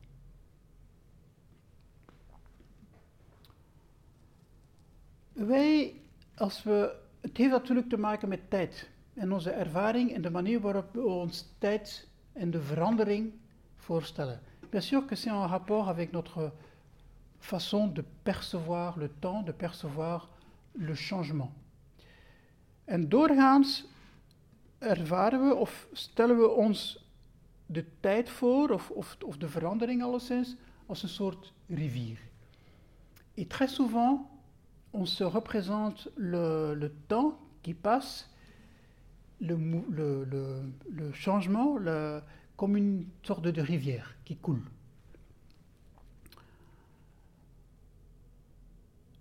Wij, 5.33 6.00
als 6.35 6.62
we, 6.62 6.97
het 7.21 7.37
heeft 7.37 7.50
natuurlijk 7.50 7.88
te 7.88 7.97
maken 7.97 8.28
met 8.28 8.50
tijd 8.50 8.90
en 9.14 9.33
onze 9.33 9.50
ervaring 9.50 10.12
en 10.12 10.23
de 10.23 10.31
manier 10.31 10.61
waarop 10.61 10.93
we 10.93 11.05
ons 11.05 11.55
tijd 11.59 12.09
en 12.33 12.50
de 12.50 12.62
verandering 12.62 13.33
voorstellen. 13.76 14.40
Bien 14.71 14.83
sûr 14.83 15.05
que 15.05 15.14
c'est 15.14 15.33
en 15.33 15.47
rapport 15.47 15.88
avec 15.88 16.12
notre 16.12 16.52
façon 17.38 17.93
de 17.93 18.05
percevoir 18.23 18.99
le 18.99 19.11
temps, 19.19 19.45
de 19.45 19.52
percevoir 19.52 20.28
le 20.73 20.95
changement. 20.95 21.52
En 22.87 23.09
doorgaans 23.09 23.85
ervaren 24.78 25.49
we 25.49 25.55
of 25.55 25.88
stellen 25.93 26.38
we 26.38 26.49
ons 26.49 27.05
de 27.66 27.85
tijd 28.00 28.28
voor, 28.28 28.71
of, 28.71 28.90
of, 28.90 29.16
of 29.25 29.37
de 29.37 29.49
verandering 29.49 30.02
alleszins, 30.02 30.57
als 30.87 31.02
een 31.02 31.09
soort 31.09 31.52
rivier. 31.69 32.19
Et 33.35 33.49
très 33.49 33.75
souvent, 33.75 34.31
on 34.90 35.07
se 35.07 35.25
représente 35.25 36.11
le, 36.14 36.75
le 36.78 36.90
temps 37.07 37.35
qui 37.61 37.75
passe, 37.75 38.28
le, 39.38 39.57
le, 39.90 40.25
le, 40.25 40.73
le 40.87 41.12
changement, 41.12 41.78
comme 42.55 42.76
une 42.76 43.11
sorte 43.23 43.45
de 43.45 43.61
rivière 43.61 44.16
qui 44.25 44.37
coule. 44.37 44.62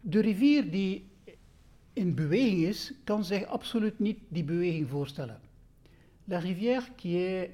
De 0.02 0.20
rivier 0.20 0.62
die 0.70 1.15
in 1.96 2.16
beweging 2.16 2.62
is, 2.62 2.94
kan 3.04 3.26
zich 3.26 3.46
absoluut 3.46 4.00
niet 4.00 4.20
die 4.28 4.44
beweging 4.44 4.90
voorstellen. 4.90 5.40
La 6.24 6.40
rivière 6.40 6.96
qui 6.96 7.18
est 7.18 7.50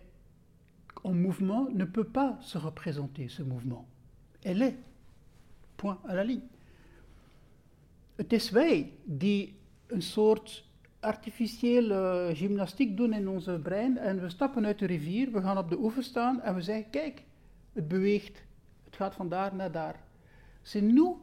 en 1.03 1.13
mouvement 1.13 1.69
ne 1.73 1.85
peut 1.85 2.11
pas 2.11 2.37
se 2.41 2.57
représenter 2.57 3.29
ce 3.29 3.43
mouvement. 3.43 3.85
Elle 4.41 4.61
est. 4.61 4.75
Point 5.75 5.99
à 6.07 6.13
la 6.13 6.23
ligne. 6.23 6.47
Het 8.15 8.33
is 8.33 8.49
wij 8.49 8.91
die 9.03 9.55
een 9.87 10.01
soort 10.01 10.63
artificiële 10.99 12.31
gymnastiek 12.33 12.97
doen 12.97 13.13
in 13.13 13.27
onze 13.27 13.59
brein 13.63 13.97
en 13.97 14.21
we 14.21 14.29
stappen 14.29 14.65
uit 14.65 14.79
de 14.79 14.85
rivier, 14.85 15.31
we 15.31 15.41
gaan 15.41 15.57
op 15.57 15.69
de 15.69 15.77
oever 15.77 16.03
staan 16.03 16.41
en 16.41 16.55
we 16.55 16.61
zeggen, 16.61 16.89
kijk, 16.89 17.23
het 17.73 17.87
beweegt, 17.87 18.43
het 18.83 18.95
gaat 18.95 19.15
van 19.15 19.29
daar 19.29 19.55
naar 19.55 19.71
daar. 19.71 19.95
C'est 20.61 20.93
nous 20.93 21.17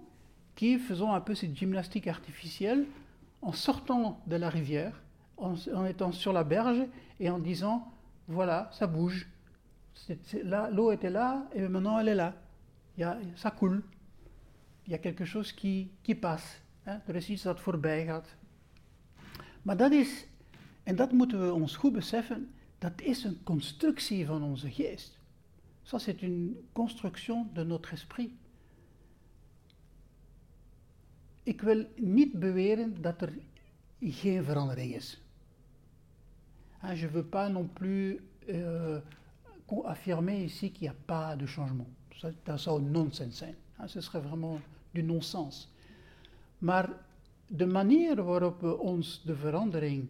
qui 0.54 0.78
faisons 0.78 1.14
un 1.14 1.22
peu 1.22 1.34
cette 1.34 1.56
gymnastique 1.56 2.10
artificielle 2.10 2.84
en 3.42 3.52
sortant 3.52 4.20
de 4.26 4.36
la 4.36 4.48
rivière, 4.48 5.00
en, 5.36 5.84
étant 5.86 6.12
sur 6.12 6.32
la 6.32 6.44
berge 6.44 6.82
et 7.20 7.30
en 7.30 7.38
disant, 7.38 7.92
voilà, 8.26 8.68
ça 8.72 8.86
bouge. 8.86 9.28
L'eau 10.44 10.92
était 10.92 11.10
là 11.10 11.48
et 11.54 11.60
maintenant 11.68 11.98
elle 11.98 12.08
est 12.08 12.14
là. 12.14 12.34
Il 12.96 13.00
y 13.00 13.04
a, 13.04 13.18
ça 13.36 13.50
coule. 13.50 13.82
Il 14.86 14.92
y 14.92 14.94
a 14.94 14.98
quelque 14.98 15.24
chose 15.24 15.52
qui, 15.52 15.90
passe. 16.20 16.60
Hè? 16.86 16.98
Er 17.06 17.16
is 17.16 17.30
iets 17.30 17.42
dat 17.42 17.60
voorbij 17.60 18.06
gaat. 18.06 18.36
Maar 19.62 19.76
dat 19.76 19.92
is, 19.92 20.26
en 20.82 20.96
dat 20.96 21.12
moeten 21.12 21.40
we 21.40 21.52
ons 21.52 21.76
goed 21.76 21.92
beseffen, 21.92 22.50
dat 22.78 23.00
is 23.00 23.24
een. 23.24 23.38
Ça, 25.82 25.98
c'est 25.98 26.22
une 26.22 26.54
construction 26.74 27.46
de 27.54 27.64
notre 27.64 27.94
esprit. 27.94 28.30
Ik 31.48 31.60
wil 31.60 31.86
niet 31.96 32.38
beweren 32.38 33.02
dat 33.02 33.22
er 33.22 33.32
geen 34.00 34.44
verandering 34.44 34.94
is. 34.94 35.22
Je 36.82 37.02
ne 37.02 37.08
veux 37.08 37.24
pas 37.24 37.50
non 37.50 37.72
plus 37.72 38.20
euh, 38.48 39.00
affirmer 39.84 40.44
ici 40.44 40.70
qu'il 40.70 40.82
n'y 40.82 40.88
a 40.88 40.96
pas 41.04 41.36
de 41.36 41.46
changement. 41.46 41.88
Ça, 42.16 42.28
dat 42.42 42.60
zou 42.60 42.82
nonsens 42.82 43.36
zijn. 43.36 43.54
Ce 43.86 44.00
serait 44.00 44.22
vraiment 44.22 44.60
du 44.90 45.02
non-sens. 45.02 45.68
Maar 46.58 46.90
de 47.46 47.66
manier 47.66 48.22
waarop 48.22 48.60
we 48.60 48.78
ons 48.78 49.22
de 49.24 49.36
verandering 49.36 50.08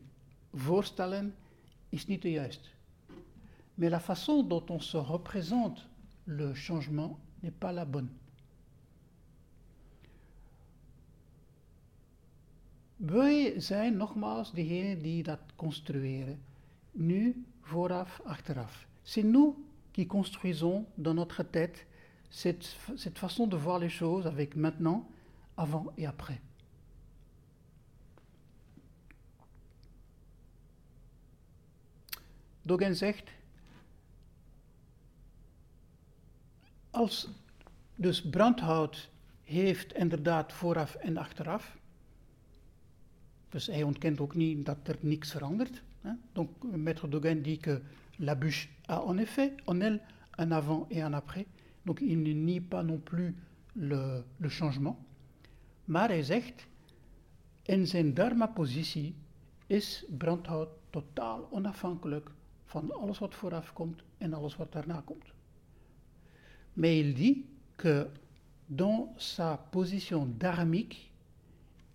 voorstellen, 0.55 1.35
is 1.89 2.07
niet 2.07 2.23
de 2.23 2.31
juiste. 2.31 2.69
Mais 3.75 3.91
la 3.91 4.01
façon 4.01 4.49
dont 4.49 4.71
on 4.71 4.81
se 4.81 4.99
représente 4.99 5.87
le 6.25 6.55
changement 6.55 7.19
n'est 7.41 7.59
pas 7.59 7.73
la 7.73 7.85
bonne. 7.85 8.11
Wij 12.99 13.61
zijn 13.61 13.97
nogmaals 13.97 14.53
degene 14.53 14.97
die 14.97 15.23
dat 15.23 15.41
construeren. 15.57 16.43
Nu, 16.91 17.45
vooraf, 17.61 18.21
achteraf. 18.25 18.87
C'est 19.03 19.27
nous 19.27 19.55
qui 19.93 20.07
construisons 20.07 20.87
dans 20.95 21.15
notre 21.17 21.51
tête 21.51 21.87
cette, 22.29 22.77
cette 22.97 23.19
façon 23.19 23.47
de 23.47 23.57
voir 23.57 23.79
les 23.79 23.89
choses 23.89 24.27
avec 24.27 24.57
maintenant, 24.57 25.07
avant 25.55 25.93
et 25.97 26.07
après. 26.07 26.41
Dogen 32.63 32.97
zegt, 32.97 33.31
als 36.91 37.29
dus 37.95 38.23
brandhout 38.23 39.11
heeft 39.45 39.93
inderdaad 39.93 40.53
vooraf 40.53 40.95
en 40.95 41.17
achteraf, 41.17 41.78
dus 43.49 43.67
hij 43.67 43.83
ontkent 43.83 44.21
ook 44.21 44.35
niet 44.35 44.67
dat 44.67 44.89
er 44.89 44.97
niks 45.01 45.31
verandert. 45.31 45.83
Hè? 46.01 46.11
Donc, 46.33 46.51
Maître 46.77 47.09
Dogen 47.09 47.43
dit 47.43 47.61
que 47.61 47.81
la 48.17 48.37
bûche 48.37 48.69
a 48.89 49.03
en 49.07 49.19
effet 49.19 49.53
en 49.65 49.81
elle 49.81 50.01
un 50.39 50.53
avant 50.53 50.87
et 50.91 51.03
un 51.03 51.13
après. 51.13 51.47
Donc, 51.83 52.01
il 52.01 52.19
ne 52.19 52.33
nie 52.33 52.61
pas 52.61 52.85
non 52.85 53.01
plus 53.03 53.35
le, 53.73 54.23
le 54.37 54.49
changement. 54.49 54.97
Maar 55.85 56.09
hij 56.09 56.23
zegt, 56.23 56.67
in 57.63 57.87
zijn 57.87 58.15
dharma-positie 58.15 59.15
is 59.67 60.05
brandhout 60.19 60.69
totaal 60.91 61.49
onafhankelijk 61.51 62.31
van 62.65 62.93
alles 62.93 63.19
wat 63.19 63.35
vooraf 63.35 63.73
komt 63.73 64.03
en 64.19 64.33
alles 64.33 64.57
wat 64.57 64.73
daarna 64.73 65.03
komt. 65.05 65.33
Mais 66.73 66.99
il 66.99 67.15
dit 67.15 67.45
que 67.77 68.07
dans 68.67 69.09
sa 69.17 69.57
position 69.57 70.35
dharmique, 70.39 71.08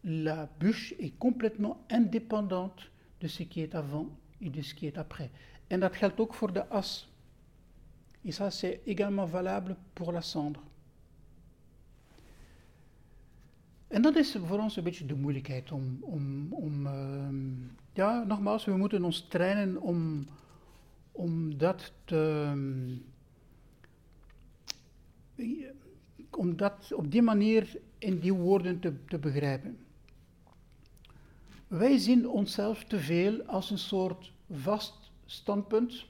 la 0.04 0.50
bûche 0.60 0.94
est 1.00 1.18
complètement 1.18 1.86
indépendante 1.90 2.92
de 3.22 3.28
ce 3.28 3.44
qui 3.44 3.62
est 3.62 3.76
avant 3.76 4.08
et 4.42 4.50
de 4.50 4.62
ce 4.62 4.74
qui 4.74 4.88
est 4.88 4.98
après. 4.98 5.30
En 5.68 5.80
dat 5.80 5.96
geldt 5.96 6.20
ook 6.20 6.34
voor 6.34 6.54
de 6.54 6.70
as. 6.70 7.08
Et 8.26 8.32
ça, 8.32 8.50
c'est 8.50 8.82
également 8.86 9.26
valable 9.26 9.76
pour 9.94 10.12
la 10.12 10.22
cendre. 10.22 10.62
En 13.88 14.02
dat 14.02 14.16
is 14.16 14.38
voor 14.46 14.60
ons 14.60 14.76
een 14.76 14.84
beetje 14.84 15.06
de 15.06 15.16
moeilijkheid 15.16 15.72
om, 15.72 15.98
om, 16.02 16.54
om 16.54 16.86
uh, 16.86 17.28
ja, 17.94 18.24
nogmaals, 18.24 18.66
we 18.66 18.78
moeten 18.78 19.04
ons 19.04 19.28
trainen 19.28 19.82
om, 19.82 20.28
om 21.12 21.58
dat 21.58 21.94
te, 22.06 22.54
om 26.30 26.56
dat 26.56 26.94
op 26.94 27.12
die 27.12 27.22
manier 27.22 27.80
in 27.98 28.20
die 28.20 28.34
woorden 28.34 28.80
te, 28.80 28.94
te 29.06 29.18
begrijpen. 29.20 29.78
Wij 31.74 31.98
zien 31.98 32.30
onszelf 32.30 32.84
te 32.84 33.00
veel 33.00 33.44
als 33.44 33.70
een 33.70 33.78
soort 33.78 34.32
vast 34.52 35.12
standpunt 35.26 36.06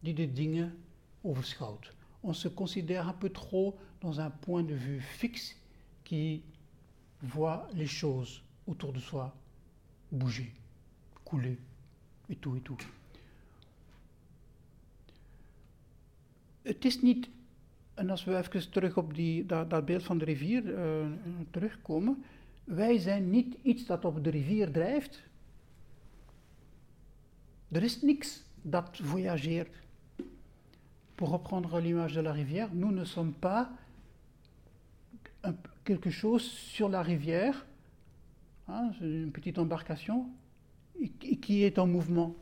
die 0.00 0.14
de 0.14 0.32
dingen 0.32 0.76
overschouwt. 1.20 1.92
On 2.20 2.34
se 2.34 2.54
considère 2.54 3.06
un 3.06 3.18
peu 3.18 3.30
trop 3.30 3.78
dans 3.98 4.18
un 4.18 4.32
point 4.40 4.68
de 4.68 4.78
vue 4.78 5.00
fixe 5.00 5.56
qui 6.02 6.42
voit 7.18 7.68
les 7.72 7.98
choses 7.98 8.42
autour 8.66 8.92
de 8.92 9.00
soi 9.00 9.32
bouger, 10.08 10.52
couler, 11.22 11.58
et 12.28 12.40
tout, 12.40 12.56
et 12.56 12.64
tout. 12.64 12.86
Het 16.62 16.84
is 16.84 17.02
niet, 17.02 17.28
en 17.94 18.10
als 18.10 18.24
we 18.24 18.36
even 18.36 18.70
terug 18.70 18.96
op 18.96 19.14
die, 19.14 19.46
dat, 19.46 19.84
beeld 19.84 20.02
van 20.02 20.18
de 20.18 20.24
rivier 20.24 20.64
uh, 20.64 21.06
terugkomen, 21.50 22.24
wij 22.66 22.98
zijn 22.98 23.30
niet 23.30 23.56
iets 23.62 23.86
dat 23.86 24.04
op 24.04 24.24
de 24.24 24.30
rivier 24.30 24.70
drijft. 24.70 25.22
Er 27.68 27.82
is 27.82 28.02
niks 28.02 28.42
dat 28.62 28.98
voyageert. 29.02 29.74
Pour 31.14 31.30
reprendre 31.30 31.80
l'image 31.80 32.14
de 32.14 32.22
la 32.22 32.32
rivière, 32.32 32.74
nous 32.74 32.94
ne 32.94 33.04
sommes 33.04 33.34
pas 33.38 33.68
quelque 35.84 36.10
chose 36.10 36.42
sur 36.42 36.88
la 36.88 37.02
rivière, 37.02 37.66
hein, 38.68 38.92
une 39.00 39.32
petite 39.32 39.58
embarcation, 39.58 40.26
qui 41.40 41.62
est 41.62 41.78
en 41.78 41.86
mouvement. 41.86 42.34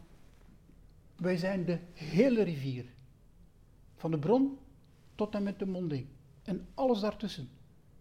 Wij 1.17 1.37
zijn 1.37 1.65
de 1.65 1.79
hele 1.93 2.43
rivier. 2.43 2.85
Van 3.97 4.11
de 4.11 4.19
bron 4.19 4.59
tot 5.15 5.35
en 5.35 5.43
met 5.43 5.59
de 5.59 5.67
monding. 5.67 6.07
En 6.43 6.67
alles 6.75 7.01
daartussen. 7.01 7.49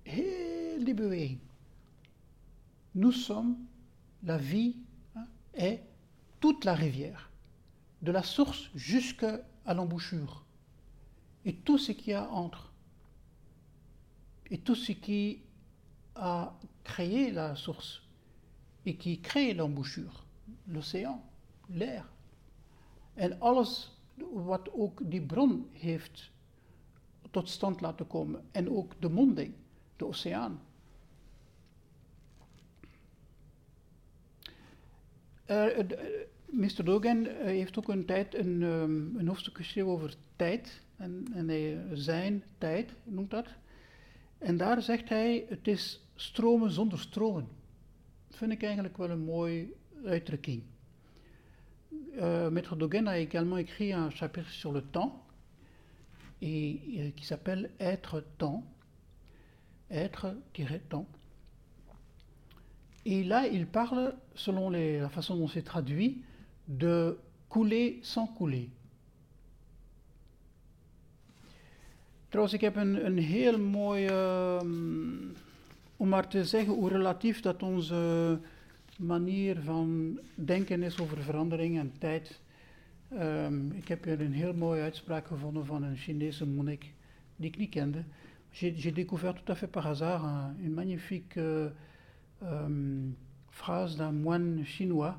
Heel 0.02 0.84
die 0.84 0.94
beweging. 0.94 1.40
Nous 2.96 3.12
sommes 3.12 3.58
la 4.24 4.38
vie 4.38 4.76
hein, 5.16 5.26
et 5.56 5.80
toute 6.40 6.66
la 6.66 6.74
rivière. 6.74 7.30
De 8.02 8.12
la 8.12 8.24
source 8.24 8.70
jusqu'à 8.76 9.40
l'embouchure. 9.66 10.46
Et 11.46 11.54
tout 11.54 11.78
ce 11.78 11.92
qu'il 11.92 12.14
y 12.14 12.16
a 12.16 12.30
entre. 12.30 12.72
Et 14.52 14.58
tout 14.58 14.76
ce 14.76 14.92
qui 14.92 15.42
a 16.16 16.54
créé 16.84 17.32
la 17.32 17.56
source 17.56 18.02
et 18.86 18.96
qui 18.96 19.20
crée 19.22 19.54
l'embouchure, 19.54 20.26
l'océan, 20.68 21.22
l'air. 21.70 22.06
En 23.16 23.32
alles 23.42 23.92
wat 24.34 24.70
ook 24.74 25.02
die 25.10 25.22
bron 25.22 25.70
heeft 25.72 26.32
tot 27.32 27.50
stand 27.50 27.82
laten 27.82 28.08
komen. 28.08 28.44
En 28.52 28.70
ook 28.70 28.94
de 29.02 29.10
monding, 29.10 29.54
de 29.96 30.06
oceaan. 30.06 30.60
Mr. 36.46 36.84
Dogen 36.84 37.46
heeft 37.46 37.78
ook 37.78 37.90
een 37.90 38.06
tijd 38.06 38.36
een, 38.36 38.62
um, 38.62 39.16
een 39.18 39.28
hoofdstuk 39.28 39.58
geschreven 39.58 39.92
over 39.92 40.16
tijd. 40.36 40.82
En, 40.96 41.26
en 41.34 41.48
hij, 41.48 41.78
zijn 41.94 42.44
tijd 42.58 42.94
noemt 43.04 43.32
dat. 43.32 43.48
En 44.38 44.58
daar 44.58 44.82
zegt 44.82 45.10
hij: 45.10 45.46
het 45.50 45.68
is 45.68 46.08
stromen 46.16 46.72
zonder 46.72 47.00
stromen. 47.00 47.48
Dat 48.28 48.38
vind 48.38 48.52
ik 48.52 48.64
eigenlijk 48.64 48.98
wel 48.98 49.10
een 49.10 49.24
mooie 49.24 49.68
uitdrukking. 50.06 50.64
Euh, 52.16 52.50
Maître 52.50 52.78
Dogen 52.78 53.08
a 53.08 53.18
également 53.18 53.58
écrit 53.58 53.92
un 53.92 54.12
chapitre 54.12 54.50
sur 54.50 54.72
le 54.72 54.82
temps 54.92 55.26
et, 56.42 56.80
euh, 56.98 57.12
qui 57.16 57.26
s'appelle 57.26 57.72
Être 57.80 58.24
temps. 58.38 58.64
Être-temps. 59.90 61.08
Et 63.06 63.24
là, 63.24 63.48
il 63.48 63.66
parle, 63.66 64.16
selon 64.34 64.70
les, 64.70 65.00
la 65.00 65.10
façon 65.10 65.36
dont 65.36 65.48
c'est 65.48 65.64
traduit, 65.64 66.24
de 66.68 67.18
couler 67.50 68.00
sans 68.02 68.28
couler. 68.38 68.70
Trouwens, 72.30 72.54
ik 72.54 72.62
heb 72.62 72.76
een, 72.76 73.06
een 73.06 73.18
heel 73.18 73.60
mooi, 73.60 74.10
uh, 74.10 74.60
om 75.98 76.10
maar 76.10 76.28
te 76.28 76.46
zeggen 76.46 76.74
hoe 76.74 76.90
relatief 76.90 77.42
dat 77.42 77.64
onze 77.64 78.40
manier 78.98 79.62
van 79.62 80.20
denken 80.36 80.84
is 80.84 81.00
over 81.00 81.24
verandering 81.24 81.80
en 81.80 81.92
tijd. 81.98 82.42
Um, 83.20 83.72
ik 83.72 83.88
heb 83.88 84.04
hier 84.04 84.22
een 84.22 84.34
heel 84.34 84.54
mooie 84.54 84.82
uitspraak 84.82 85.28
gevonden 85.28 85.66
van 85.66 85.84
een 85.84 85.98
Chinese 85.98 86.46
monnik 86.46 86.94
die 87.36 87.50
ik 87.50 87.58
niet 87.58 87.70
kende. 87.70 88.04
J'ai 88.52 88.94
découvert 88.94 89.36
tout 89.36 89.50
à 89.50 89.56
fait 89.56 89.72
par 89.72 89.84
hasard 89.84 90.24
un, 90.24 90.56
une 90.60 90.74
magnifique 90.74 91.40
euh, 92.44 93.12
phrase 93.50 93.96
d'un 93.96 94.12
moine 94.12 94.64
chinois 94.66 95.18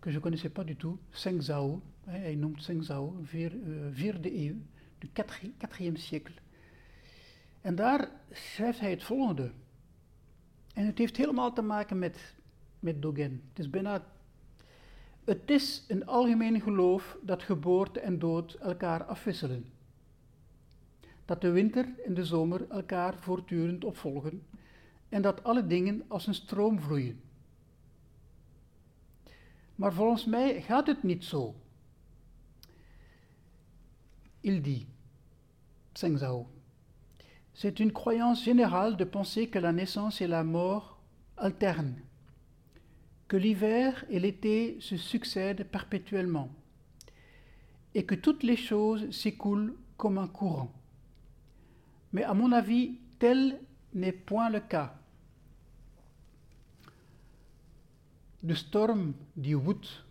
que 0.00 0.10
je 0.10 0.16
ne 0.16 0.22
connaissais 0.22 0.52
pas 0.52 0.64
du 0.64 0.76
tout, 0.76 0.98
Zheng 1.12 1.42
Zhao. 1.42 1.80
Hij 2.04 2.34
noemt 2.34 2.62
Zheng 2.62 2.84
Zhao, 2.84 3.16
vier, 3.22 3.52
uh, 3.54 3.86
vierde 3.92 4.30
eeuw, 4.34 4.56
de 4.98 5.08
quatrième 5.58 5.98
siècle. 5.98 6.34
En 7.60 7.74
daar 7.74 8.10
schrijft 8.30 8.80
hij 8.80 8.90
het 8.90 9.02
volgende. 9.02 9.50
En 10.74 10.86
het 10.86 10.98
heeft 10.98 11.16
helemaal 11.16 11.52
te 11.52 11.62
maken 11.62 11.98
met 11.98 12.34
met 12.82 13.02
Dogen. 13.02 13.42
Het 13.48 13.58
is 13.58 13.70
bijna. 13.70 14.04
Het 15.24 15.50
is 15.50 15.84
een 15.88 16.06
algemeen 16.06 16.60
geloof 16.60 17.16
dat 17.22 17.42
geboorte 17.42 18.00
en 18.00 18.18
dood 18.18 18.54
elkaar 18.54 19.04
afwisselen. 19.04 19.64
Dat 21.24 21.40
de 21.40 21.50
winter 21.50 21.86
en 22.04 22.14
de 22.14 22.24
zomer 22.24 22.68
elkaar 22.68 23.14
voortdurend 23.18 23.84
opvolgen 23.84 24.42
en 25.12 25.22
dat 25.22 25.44
alle 25.44 25.66
dingen 25.66 26.04
als 26.08 26.26
een 26.26 26.34
stroom 26.34 26.80
vloeien. 26.80 27.20
Maar 29.74 29.92
volgens 29.92 30.24
mij 30.24 30.62
gaat 30.62 30.86
het 30.86 31.02
niet 31.02 31.24
zo. 31.24 31.54
Il 34.40 34.62
dit, 34.62 34.86
Zheng 35.92 36.18
Zhao, 36.18 36.46
c'est 37.52 37.78
une 37.78 37.92
croyance 37.92 38.42
générale 38.42 38.96
de 38.96 39.06
penser 39.06 39.48
que 39.48 39.60
la 39.60 39.72
naissance 39.72 40.24
et 40.24 40.28
la 40.28 40.42
mort 40.42 40.98
alternent 41.34 42.02
que 43.28 43.38
l'hiver 43.38 44.04
et 44.10 44.20
l'été 44.20 44.76
se 44.80 44.98
succèdent 44.98 45.64
perpétuellement, 45.64 46.50
et 47.94 48.04
que 48.04 48.14
toutes 48.14 48.42
les 48.42 48.58
choses 48.58 49.10
s'écoulent 49.10 49.74
comme 49.96 50.18
un 50.18 50.28
courant. 50.28 50.70
Mais 52.12 52.24
à 52.24 52.34
mon 52.34 52.52
avis, 52.52 52.98
tel 53.18 53.58
n'est 53.94 54.12
point 54.12 54.50
le 54.50 54.60
cas. 54.60 55.01
De 58.44 58.54
storm 58.54 59.16
die 59.32 59.56
woedt 59.56 60.04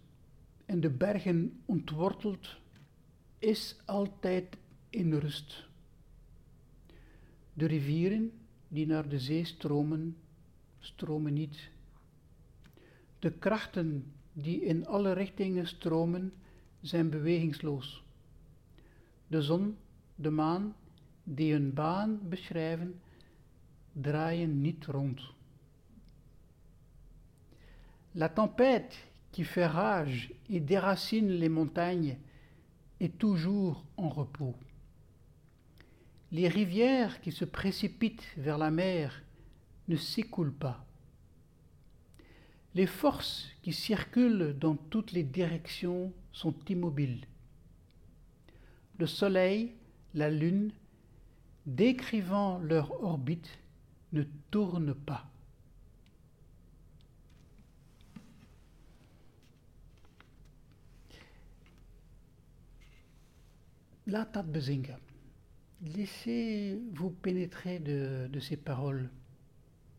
en 0.66 0.80
de 0.80 0.90
bergen 0.90 1.62
ontwortelt, 1.66 2.58
is 3.40 3.76
altijd 3.86 4.58
in 4.90 5.14
rust. 5.14 5.68
De 7.54 7.66
rivieren 7.66 8.32
die 8.68 8.86
naar 8.86 9.10
de 9.10 9.20
zee 9.20 9.46
stromen, 9.46 10.18
stromen 10.80 11.34
niet 11.34 11.70
de 13.20 13.32
krachten 13.32 14.14
die 14.34 14.62
in 14.62 14.88
alle 14.88 15.14
richtingen 15.14 15.68
stromen, 15.68 16.34
zijn 16.82 17.10
bewegingsloos. 17.10 18.04
De 19.28 19.42
zon, 19.42 19.78
de 20.16 20.30
maan, 20.30 20.76
die 21.24 21.54
een 21.54 21.74
baan 21.74 22.20
beschrijven, 22.30 23.00
draaien 23.92 24.62
niet 24.62 24.86
rond. 24.86 25.22
La 28.14 28.28
tempête 28.28 28.98
qui 29.32 29.46
fait 29.46 29.66
rage 29.66 30.34
et 30.50 30.60
déracine 30.60 31.30
les 31.30 31.48
montagnes 31.48 32.18
est 33.00 33.18
toujours 33.18 33.86
en 33.96 34.10
repos. 34.10 34.56
Les 36.34 36.50
rivières 36.50 37.22
qui 37.22 37.32
se 37.32 37.46
précipitent 37.46 38.28
vers 38.36 38.58
la 38.58 38.70
mer 38.70 39.24
ne 39.88 39.96
s'écoulent 39.96 40.54
pas. 40.54 40.86
Les 42.76 42.86
forces 42.86 43.50
qui 43.62 43.72
circulent 43.72 44.58
dans 44.60 44.76
toutes 44.76 45.14
les 45.14 45.24
directions 45.24 46.14
sont 46.34 46.56
immobiles. 46.70 47.26
Le 48.98 49.08
Soleil, 49.08 49.74
la 50.14 50.30
Lune, 50.30 50.74
décrivant 51.66 52.60
leur 52.60 53.04
orbite, 53.04 53.58
ne 54.12 54.24
tournent 54.52 54.96
pas. 54.96 55.31
La 64.08 64.26
table 64.26 64.52
bezinga. 64.52 65.00
Laissez-vous 65.82 67.12
pénétrer 67.22 67.80
de, 67.80 68.28
de 68.32 68.40
ces 68.40 68.58
paroles 68.58 69.10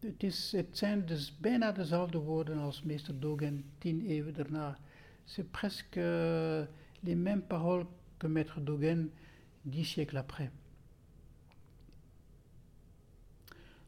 het, 0.06 0.22
is, 0.22 0.52
het 0.52 0.78
zijn 0.78 1.06
dus 1.06 1.36
bijna 1.38 1.72
dezelfde 1.72 2.18
woorden 2.18 2.58
als 2.58 2.82
meester 2.82 3.20
Dogen 3.20 3.64
tien 3.78 4.06
eeuwen 4.06 4.34
daarna. 4.34 4.78
C'est 5.24 5.50
presque 5.50 6.00
uh, 6.00 6.66
les 7.00 7.16
mêmes 7.16 7.46
paroles 7.46 7.86
que 8.16 8.28
maître 8.28 8.60
Dogen 8.60 9.10
dix 9.62 9.90
siècles 9.90 10.18
après. 10.18 10.50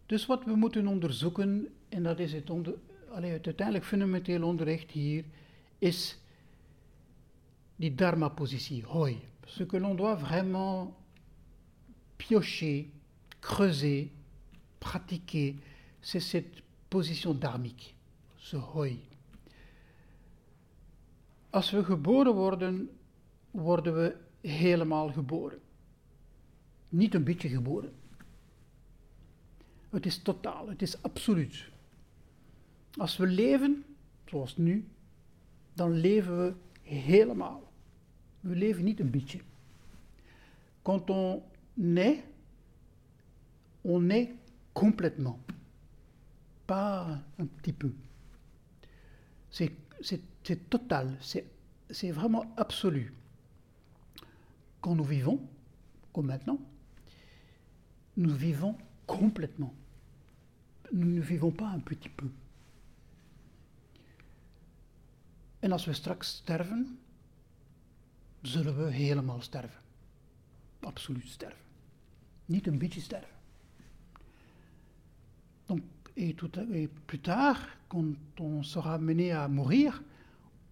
Dus 0.07 0.27
wat 0.27 0.45
we 0.45 0.55
moeten 0.55 0.87
onderzoeken, 0.87 1.69
en 1.89 2.03
dat 2.03 2.19
is 2.19 2.33
het, 2.33 2.51
onder, 2.51 2.75
het 3.11 3.47
uiteindelijk 3.47 3.85
fundamenteel 3.85 4.43
onderricht 4.43 4.91
hier, 4.91 5.25
is 5.79 6.19
die 7.77 7.95
dharma-positie, 7.95 8.85
hoi. 8.85 9.21
Ce 9.47 9.65
que 9.65 9.77
l'on 9.77 9.95
doit 9.95 10.15
vraiment 10.15 10.97
piocher, 12.17 12.91
creuser, 13.41 14.11
pratiquer, 14.81 15.57
c'est 16.01 16.21
cette 16.21 16.63
position 16.89 17.35
dharmique, 17.35 17.95
ce 18.39 18.57
hoi. 18.57 18.99
Als 21.51 21.71
we 21.71 21.85
geboren 21.85 22.35
worden, 22.35 22.91
worden 23.51 23.95
we 23.95 24.17
helemaal 24.41 25.13
geboren. 25.13 25.59
Niet 26.89 27.15
een 27.15 27.25
beetje 27.25 27.49
geboren. 27.49 27.93
Het 29.91 30.07
is 30.07 30.23
totaal, 30.23 30.69
het 30.69 30.83
is 30.83 31.03
absoluut. 31.03 31.69
Als 32.97 33.17
we 33.17 33.27
leven, 33.27 33.85
zoals 34.25 34.57
nu, 34.57 34.89
dan 35.73 35.93
leven 35.93 36.39
we 36.39 36.55
helemaal. 36.83 37.64
We 38.45 38.55
leven 38.55 38.85
niet 38.85 39.01
een 39.01 39.11
beetje. 39.11 39.41
Quand 40.83 41.11
on 41.11 41.43
naît, 41.75 42.25
on 43.81 44.11
est 44.11 44.31
complètement. 44.73 45.39
pas 46.67 47.21
un 47.39 47.47
petit 47.47 47.73
peu. 47.73 47.93
C'est 49.51 50.69
total, 50.69 51.17
c'est 51.21 52.11
vraiment 52.11 52.45
absolu. 52.57 53.15
Quand 54.81 54.95
nous 54.95 55.05
vivons, 55.05 55.41
comme 56.13 56.27
maintenant, 56.27 56.59
nous 58.17 58.35
vivons 58.35 58.77
complètement. 59.07 59.75
Nous 60.93 61.11
ne 61.11 61.21
vivons 61.21 61.51
pas 61.51 61.69
un 61.69 61.81
petit 61.81 62.09
peu. 62.09 62.29
En 65.63 65.73
als 65.73 65.87
we 65.87 65.95
sterven, 65.95 66.99
zullen 68.47 68.77
we 68.77 68.91
helemaal 68.91 69.41
sterven. 69.41 69.81
Absoluut 70.81 71.29
sterven. 71.29 71.65
Niet 72.45 72.67
een 72.67 72.79
beetje 72.79 73.01
sterven. 73.01 73.37
Donc 75.67 75.81
Et, 76.17 76.33
tout, 76.37 76.57
et 76.73 76.89
plus 77.07 77.19
tard, 77.19 77.59
quand 77.89 78.15
on 78.39 78.63
sera 78.63 78.99
mené 78.99 79.33
à 79.33 79.49
mourir, 79.49 80.01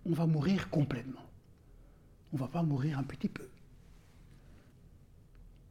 on 0.05 0.15
va 0.15 0.27
mourir 0.27 0.71
complètement. 0.71 1.27
On 2.33 2.37
va 2.37 2.47
pas 2.47 2.63
mourir 2.63 2.99
un 2.99 3.03
petit 3.03 3.29
peu. 3.29 3.49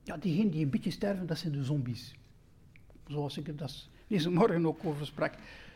Ja, 0.04 0.18
diegenen 0.18 0.52
die 0.52 0.64
een 0.64 0.70
beetje 0.70 0.92
sterven, 0.92 1.28
dat 1.28 1.38
zijn 1.38 1.54
de 1.54 1.64
zombies. 1.64 2.16
Zoals 3.08 3.38
ik 3.38 3.58
dat 3.58 3.88
deze 4.08 4.30
morgen 4.30 4.66
ook 4.66 4.86
over 4.86 5.06
sprak. 5.06 5.34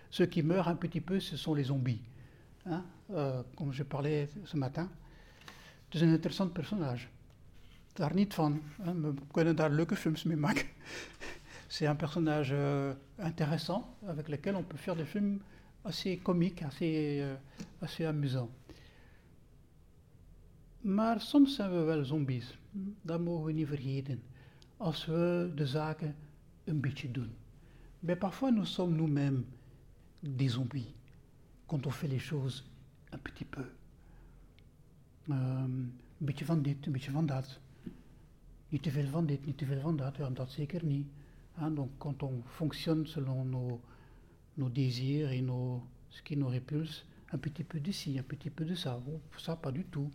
Ceux 0.10 0.30
qui 0.30 0.44
meurent 0.44 0.68
un 0.68 0.78
petit 0.78 1.02
peu, 1.02 1.20
ce 1.20 1.38
sont 1.38 1.56
les 1.56 1.68
zombies. 1.68 2.02
Hein? 2.64 2.84
Uh, 3.10 3.40
comme 3.56 3.74
je 3.74 3.84
parlais 3.84 4.30
ce 4.44 4.58
matin. 4.58 4.90
Is 5.96 6.02
een 6.02 6.10
interessant 6.10 6.54
personage. 6.54 7.08
Daar 7.94 8.14
niet 8.14 8.34
van. 8.34 8.62
Hein? 8.82 9.02
We 9.02 9.14
kunnen 9.32 9.56
daar 9.56 9.72
leuke 9.72 9.96
films 9.96 10.24
mee 10.24 10.38
maken. 10.38 10.66
C'est 11.68 11.88
un 11.88 11.96
personnage 11.96 12.54
euh, 12.54 12.94
intéressant 13.26 13.86
avec 14.08 14.28
lequel 14.28 14.56
on 14.56 14.64
peut 14.64 14.82
faire 14.82 14.98
des 14.98 15.10
films 15.10 15.42
assez 15.82 16.18
comiques, 16.22 16.64
assez, 16.64 17.20
euh, 17.22 17.34
assez 17.80 18.06
amusants. 18.06 18.52
Maar 20.82 21.22
soms 21.22 21.56
zijn 21.56 21.72
we 21.72 21.84
wel 21.84 22.06
zombies. 22.06 22.58
Dat 23.02 23.20
mogen 23.20 23.46
we 23.46 23.52
niet 23.52 23.68
vergeten. 23.68 24.24
Als 24.78 25.06
we 25.06 25.52
de 25.56 25.68
zaken 25.68 26.16
een 26.64 26.82
beetje 26.82 27.12
doen. 27.12 27.36
Mais 28.00 28.18
parfois 28.18 28.52
nous 28.54 28.74
sommes 28.74 28.98
nous-mêmes 28.98 29.44
des 30.20 30.54
zombies. 30.54 30.94
Quand 31.66 31.86
on 31.86 31.92
fait 31.92 32.12
les 32.12 32.24
choses 32.28 32.64
un 33.14 33.20
petit 33.22 33.46
peu. 33.50 33.66
Um, 35.30 35.36
een 36.18 36.26
beetje 36.26 36.46
van 36.46 36.62
dit, 36.62 36.86
een 36.86 36.92
beetje 36.92 37.12
van 37.12 37.26
dat. 37.26 37.60
Niet 38.70 38.84
te 38.84 38.92
veel 38.92 39.08
van 39.08 39.26
dit, 39.26 39.46
niet 39.46 39.58
te 39.58 39.66
veel 39.66 39.80
van 39.80 39.98
dat. 39.98 40.16
Ja, 40.18 40.30
dat 40.30 40.52
zeker 40.52 40.86
niet. 40.86 41.08
Hein, 41.54 41.76
donc 41.76 41.90
quand 41.98 42.24
on 42.24 42.44
fonctionne 42.46 43.08
selon 43.08 43.50
nos, 43.50 43.80
nos 44.54 44.72
désirs 44.72 45.32
et 45.32 45.42
nos, 45.42 45.82
ce 46.10 46.22
qui 46.22 46.36
nous 46.36 46.50
répulse, 46.50 47.06
un 47.32 47.40
petit 47.40 47.64
peu 47.64 47.80
d'ici, 47.80 48.18
un 48.18 48.24
petit 48.24 48.50
peu 48.50 48.66
de 48.66 48.76
ça. 48.76 48.98
Oh, 49.08 49.22
ça, 49.38 49.56
pas 49.56 49.72
du 49.72 49.86
tout. 49.90 50.12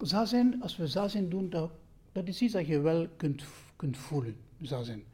Zazen, 0.00 0.62
als 0.62 0.76
we 0.76 0.86
zazen 0.86 1.28
doen, 1.28 1.50
dat, 1.50 1.70
dat 2.12 2.28
is 2.28 2.42
iets 2.42 2.52
dat 2.52 2.66
je 2.66 2.80
wel 2.80 3.08
kunt, 3.16 3.44
kunt 3.76 3.96
voelen, 3.96 4.36
zazen. 4.60 5.04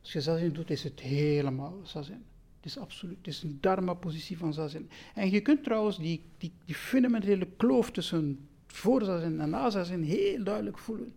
Als 0.00 0.12
je 0.12 0.20
zazen 0.20 0.52
doet, 0.52 0.70
is 0.70 0.84
het 0.84 1.00
helemaal 1.00 1.80
zazen. 1.82 2.24
Het 2.60 2.68
is 2.68 2.78
absoluut, 2.78 3.16
het 3.16 3.26
is 3.26 3.42
een 3.42 3.58
dharma-positie 3.60 4.38
van 4.38 4.52
zazen. 4.52 4.90
En 5.14 5.30
je 5.30 5.40
kunt 5.40 5.64
trouwens 5.64 5.98
die, 5.98 6.22
die, 6.38 6.52
die 6.64 6.74
fundamentele 6.74 7.46
kloof 7.56 7.90
tussen 7.90 8.48
voorzazen 8.66 9.40
en 9.40 9.50
nazazen 9.50 10.02
heel 10.02 10.44
duidelijk 10.44 10.78
voelen. 10.78 11.12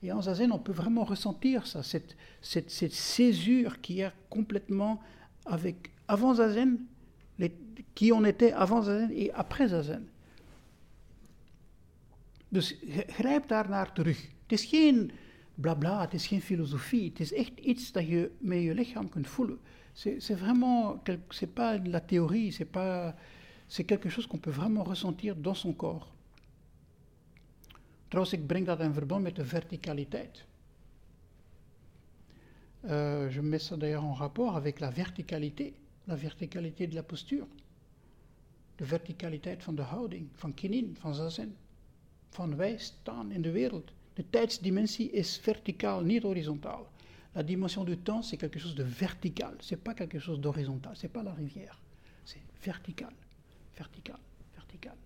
Et 0.00 0.08
en 0.08 0.22
zazen, 0.22 0.50
on 0.50 0.62
peut 0.62 0.76
vraiment 0.76 1.08
ressentir 1.08 1.66
ça, 1.66 1.82
cette, 1.82 2.16
cette, 2.40 2.70
cette 2.70 2.94
césure 2.94 3.80
qui 3.80 4.00
est 4.00 4.12
complètement 4.28 5.02
avec 5.44 5.90
avant 6.06 6.34
zazen, 6.34 6.88
les, 7.36 7.52
qui 7.92 8.12
on 8.12 8.24
était 8.24 8.52
avant 8.52 8.82
zazen 8.82 9.10
et 9.10 9.30
après 9.32 9.68
zazen. 9.68 10.08
Dus 12.48 12.76
grijp 13.06 13.48
daar 13.48 13.68
naar 13.68 13.92
terug. 13.92 14.20
Het 14.42 14.52
is 14.52 14.64
geen 14.64 15.10
blabla, 15.54 16.00
het 16.00 16.14
is 16.14 16.26
geen 16.26 16.42
filosofie, 16.42 17.08
het 17.08 17.20
is 17.20 17.32
echt 17.32 17.58
iets 17.58 17.92
dat 17.92 18.06
je 18.06 18.30
met 18.38 18.62
je 18.62 18.74
lichaam 18.74 19.08
kunt 19.08 19.28
voelen. 19.28 19.58
C'est 19.94 20.34
vraiment, 20.34 21.02
c'est 21.30 21.54
pas 21.54 21.78
de 21.78 21.90
la 21.90 22.00
théorie, 22.00 22.52
c'est 22.52 22.64
pas, 22.64 23.14
c'est 23.68 23.84
quelque 23.84 24.08
chose 24.08 24.26
qu'on 24.26 24.38
peut 24.38 24.50
vraiment 24.50 24.84
ressentir 24.84 25.36
dans 25.36 25.54
son 25.54 25.72
corps. 25.72 26.08
Trouwens, 28.10 28.32
ik 28.32 28.46
breng 28.46 28.66
dat 28.66 28.80
in 28.80 28.92
verband 28.92 29.22
met 29.22 29.36
de 29.36 29.44
verticaliteit. 29.44 30.44
Euh, 32.80 33.30
je 33.30 33.40
mets 33.40 33.66
ça 33.66 33.76
d'ailleurs 33.76 34.04
en 34.04 34.14
rapport 34.14 34.56
avec 34.56 34.80
la 34.80 34.90
verticalité, 34.90 35.74
la 36.06 36.16
verticalité 36.16 36.86
de 36.88 36.94
la 36.94 37.02
posture. 37.02 37.46
De 38.76 38.84
verticaliteit 38.84 39.62
van 39.62 39.74
de 39.74 39.82
houding, 39.82 40.28
van 40.32 40.54
kinin, 40.54 40.96
van 40.98 41.14
zazen. 41.14 41.56
Van 42.28 42.56
wij 42.56 42.78
staan 42.78 43.32
in 43.32 43.42
de 43.42 43.50
wereld. 43.50 43.92
De 44.14 44.24
tijdsdimensie 44.30 45.10
is 45.10 45.38
verticaal, 45.38 46.00
niet 46.00 46.22
horizontaal. 46.22 46.86
La 47.34 47.42
dimension 47.42 47.84
du 47.84 47.96
temps, 47.96 48.22
c'est 48.22 48.36
quelque 48.36 48.58
chose 48.58 48.74
de 48.74 48.82
vertical. 48.82 49.56
C'est 49.60 49.76
pas 49.76 49.94
quelque 49.94 50.18
chose 50.18 50.40
d'horizontal. 50.40 50.96
C'est 50.96 51.08
pas 51.08 51.22
la 51.22 51.32
rivière. 51.32 51.78
C'est 52.24 52.42
vertical, 52.62 53.12
vertical, 53.74 54.18
vertical. 54.54 54.96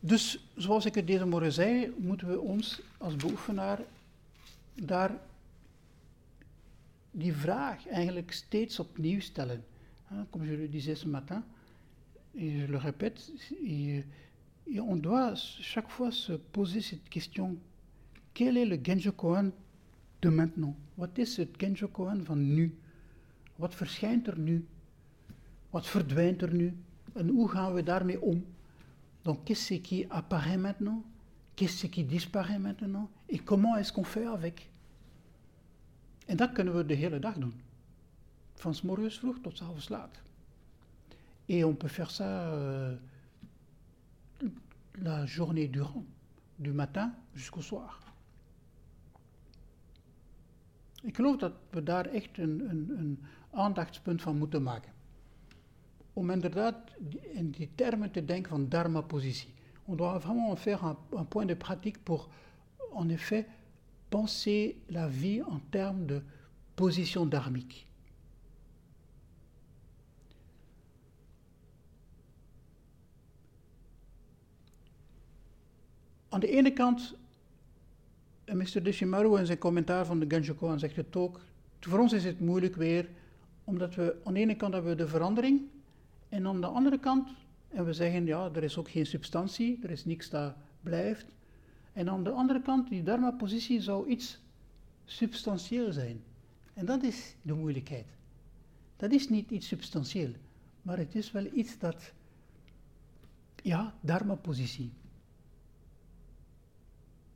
Dus, 0.00 0.38
zoals 0.56 0.86
ik 0.86 1.06
deze 1.06 1.26
morgen 1.26 1.52
zei, 1.52 1.94
moeten 1.98 2.28
we 2.28 2.40
ons 2.40 2.80
als 2.98 3.16
beoefenaar 3.16 3.80
daar 4.74 5.10
vraag 7.34 7.88
eigenlijk 7.88 8.32
opnieuw 8.78 9.20
stellen. 9.20 9.64
Comme 10.30 10.46
je 10.46 10.56
le 10.56 10.68
disais 10.68 11.00
ce 11.00 11.08
matin, 11.08 11.44
et 12.36 12.60
je 12.60 12.66
le 12.66 12.76
répète, 12.76 13.32
et, 13.64 14.04
et 14.66 14.80
on 14.80 14.96
doit 14.96 15.34
chaque 15.34 15.90
fois 15.90 16.10
se 16.12 16.32
poser 16.32 16.80
cette 16.80 17.08
question 17.08 17.56
quel 18.32 18.56
est 18.56 18.64
le 18.64 18.78
Genjo 18.82 19.12
Koan 19.12 19.52
de 20.22 20.28
maintenant? 20.30 20.76
Wat 20.96 21.18
is 21.18 21.36
het 21.36 21.50
Genjo 21.58 21.88
Koan 21.88 22.24
van 22.24 22.54
nu? 22.54 22.74
Wat 23.56 23.74
verschijnt 23.74 24.26
er 24.26 24.38
nu? 24.38 24.66
Wat 25.70 25.86
verdwijnt 25.86 26.42
er 26.42 26.54
nu? 26.54 26.76
En 27.12 27.28
hoe 27.28 27.48
gaan 27.48 27.74
we 27.74 27.82
daarmee 27.82 28.20
om? 28.20 28.44
Donc, 29.22 29.44
qu'est-ce 29.44 29.80
qui 29.80 30.06
apparaît 30.08 30.56
maintenant 30.56 31.04
Qu'est-ce 31.54 31.86
qui 31.86 32.04
disparaît 32.04 32.58
maintenant 32.58 33.10
Et 33.28 33.38
comment 33.38 33.76
est-ce 33.76 33.92
qu'on 33.92 34.04
fait 34.04 34.26
avec 34.26 34.70
En 36.26 36.36
dat 36.36 36.52
kunnen 36.52 36.74
we 36.74 36.86
de 36.86 36.94
hele 36.94 37.18
dag 37.18 37.38
doen. 37.38 37.54
Van 38.54 38.74
s 38.74 38.82
morgens 38.82 39.18
vroeg 39.18 39.38
tot 39.40 39.56
s 39.56 39.62
avonds 39.62 39.88
laat. 39.88 40.20
Et 41.50 41.64
on 41.64 41.74
peut 41.74 41.88
faire 41.88 42.12
ça 42.12 42.28
euh, 42.52 42.96
la 45.02 45.26
journée 45.26 45.66
durant, 45.66 46.04
du 46.60 46.70
matin 46.70 47.12
jusqu'au 47.34 47.60
soir. 47.60 47.98
Ik 51.02 51.16
geloof 51.16 51.36
dat 51.36 51.52
we 51.70 51.82
daar 51.82 52.06
echt 52.06 52.38
een, 52.38 52.70
een, 52.70 52.90
een 52.98 53.18
aandachtspunt 53.50 54.22
van 54.22 54.38
moeten 54.38 54.62
maken. 54.62 54.92
Om 56.12 56.30
inderdaad 56.30 56.76
in 57.32 57.50
die 57.50 57.70
termen 57.74 58.10
te 58.10 58.24
denken 58.24 58.50
van 58.50 58.68
dharma-positie. 58.68 59.54
On 59.84 59.96
doit 59.96 60.22
vraiment 60.22 60.58
faire 60.58 60.86
un, 60.86 60.96
un 61.18 61.28
point 61.28 61.48
de 61.48 61.56
pratique 61.56 61.98
pour, 62.02 62.28
en 62.92 63.10
effet, 63.10 63.46
penser 64.08 64.82
la 64.86 65.08
vie 65.08 65.42
en 65.42 65.60
termes 65.70 66.06
de 66.06 66.22
position 66.74 67.28
dharmique. 67.28 67.89
Aan 76.32 76.40
de 76.40 76.48
ene 76.48 76.72
kant, 76.72 77.14
en 78.44 78.56
Mr. 78.56 78.82
Deshimaru 78.82 79.38
in 79.38 79.46
zijn 79.46 79.58
commentaar 79.58 80.06
van 80.06 80.20
de 80.20 80.26
Genjo 80.28 80.54
Koan 80.54 80.78
zegt 80.78 80.96
het 80.96 81.16
ook, 81.16 81.40
voor 81.80 81.98
ons 81.98 82.12
is 82.12 82.24
het 82.24 82.40
moeilijk 82.40 82.76
weer, 82.76 83.08
omdat 83.64 83.94
we 83.94 84.20
aan 84.24 84.34
de 84.34 84.40
ene 84.40 84.56
kant 84.56 84.72
hebben 84.72 84.90
we 84.90 84.96
de 84.96 85.08
verandering, 85.08 85.62
en 86.28 86.46
aan 86.46 86.60
de 86.60 86.66
andere 86.66 86.98
kant, 86.98 87.28
en 87.68 87.84
we 87.84 87.92
zeggen 87.92 88.26
ja, 88.26 88.50
er 88.52 88.62
is 88.62 88.76
ook 88.76 88.88
geen 88.88 89.06
substantie, 89.06 89.78
er 89.82 89.90
is 89.90 90.04
niks 90.04 90.30
dat 90.30 90.54
blijft, 90.80 91.26
en 91.92 92.08
aan 92.08 92.24
de 92.24 92.30
andere 92.30 92.62
kant, 92.62 92.88
die 92.88 93.02
dharma-positie 93.02 93.80
zou 93.80 94.08
iets 94.08 94.40
substantieel 95.04 95.92
zijn. 95.92 96.22
En 96.74 96.84
dat 96.86 97.02
is 97.02 97.36
de 97.42 97.54
moeilijkheid. 97.54 98.06
Dat 98.96 99.12
is 99.12 99.28
niet 99.28 99.50
iets 99.50 99.66
substantieel, 99.66 100.30
maar 100.82 100.98
het 100.98 101.14
is 101.14 101.32
wel 101.32 101.46
iets 101.52 101.78
dat, 101.78 102.12
ja, 103.62 103.94
dharma-positie, 104.00 104.92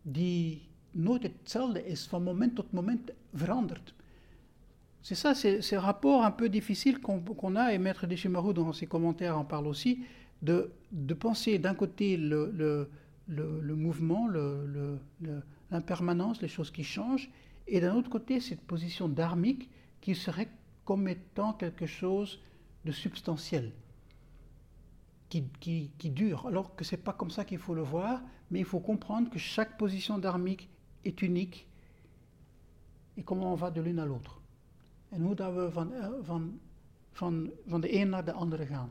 die 0.05 0.69
nooit 0.93 1.25
hetzelfde 1.25 1.83
is, 1.90 2.07
van 2.07 2.23
moment 2.23 2.55
tot 2.55 2.73
moment 2.73 3.11
verandert. 3.33 3.95
C'est 5.03 5.14
ça, 5.14 5.35
c'est 5.35 5.61
ce 5.61 5.77
rapport 5.77 6.25
un 6.25 6.31
peu 6.31 6.49
difficile 6.49 7.01
qu'on 7.01 7.21
qu 7.21 7.57
a, 7.57 7.75
et 7.75 7.79
Maître 7.79 8.07
Deshimaru 8.07 8.55
dans 8.55 8.73
ses 8.73 8.87
commentaires 8.87 9.37
en 9.38 9.45
parle 9.45 9.67
aussi, 9.67 10.05
de, 10.40 10.71
penser 11.19 11.59
d'un 11.59 11.75
côté 11.75 12.17
le, 12.17 12.88
le 13.29 13.75
mouvement, 13.75 14.29
l'impermanence, 15.71 16.37
le, 16.38 16.43
le, 16.43 16.47
les 16.47 16.55
choses 16.55 16.71
qui 16.71 16.85
changent, 16.85 17.31
et 17.67 17.81
d'un 17.81 17.95
autre 17.95 18.11
côté 18.11 18.40
cette 18.40 18.61
position 18.62 19.09
dharmique 19.09 19.71
qui 20.01 20.14
serait 20.14 20.49
comme 20.85 21.09
étant 21.09 21.55
quelque 21.55 21.87
chose 21.87 22.40
de 22.85 22.93
substantiel, 22.93 23.73
qui, 25.29 26.11
dure, 26.11 26.47
alors 26.47 26.75
que 26.77 26.85
ce 26.85 26.95
n'est 26.95 27.03
pas 27.03 27.13
comme 27.13 27.31
ça 27.31 27.45
qu'il 27.45 27.59
faut 27.59 27.75
le 27.75 27.83
voir, 27.83 28.21
mais 28.51 28.61
il 28.61 28.65
faut 28.65 28.81
comprendre 28.81 29.31
que 29.31 29.39
chaque 29.39 29.77
position 29.79 30.19
dharmique 30.19 30.69
est 31.05 31.23
unique 31.23 31.67
et 33.17 33.23
comment 33.23 33.53
on 33.53 33.57
va 33.57 33.71
de 33.71 33.81
l'une 33.81 33.99
à 33.99 34.05
l'autre. 34.05 34.41
En 35.11 35.23
hoe 35.23 35.35
dat 35.35 35.55
we 35.55 35.71
van, 35.71 35.93
euh, 35.93 36.25
van, 36.25 36.61
van, 37.13 37.51
van 37.67 37.81
de 37.81 37.95
een 37.95 38.09
naar 38.09 38.25
de 38.25 38.33
andere 38.33 38.67
gaan. 38.67 38.91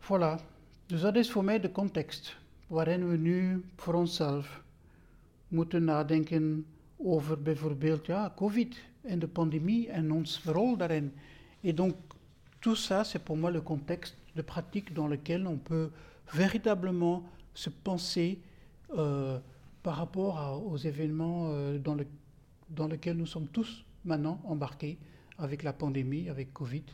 Voilà, 0.00 0.40
dus 0.86 1.00
dat 1.00 1.16
is 1.16 1.30
voor 1.30 1.44
mij 1.44 1.60
de 1.60 1.72
context 1.72 2.36
waarin 2.66 3.08
we 3.08 3.16
nu 3.16 3.64
voor 3.76 3.94
onszelf 3.94 4.62
moeten 5.48 5.84
nadenken 5.84 6.66
over 6.98 7.42
bijvoorbeeld 7.42 8.06
ja, 8.06 8.32
COVID 8.36 8.76
en 9.02 9.18
de 9.18 9.28
pandemie 9.28 9.92
en 9.92 10.10
ons 10.10 10.42
rol 10.44 10.76
daarin. 10.76 11.10
Et 11.62 11.72
donc, 11.72 11.94
tout 12.60 12.76
ça, 12.76 13.04
c'est 13.04 13.18
pour 13.24 13.36
moi 13.36 13.50
le 13.50 13.60
contexte 13.60 14.16
de 14.34 14.42
pratique 14.42 14.92
dans 14.92 15.06
lequel 15.06 15.46
on 15.46 15.56
peut 15.58 15.90
véritablement 16.32 17.22
se 17.54 17.70
penser 17.70 18.38
euh, 18.96 19.38
par 19.82 19.96
rapport 19.96 20.62
aux 20.66 20.76
événements 20.76 21.50
euh, 21.50 21.78
dans, 21.78 21.94
le, 21.94 22.06
dans 22.70 22.88
lesquels 22.88 23.16
nous 23.16 23.26
sommes 23.26 23.48
tous 23.48 23.84
maintenant 24.04 24.40
embarqués 24.44 24.98
avec 25.38 25.62
la 25.62 25.72
pandémie, 25.72 26.28
avec 26.28 26.52
Covid. 26.52 26.84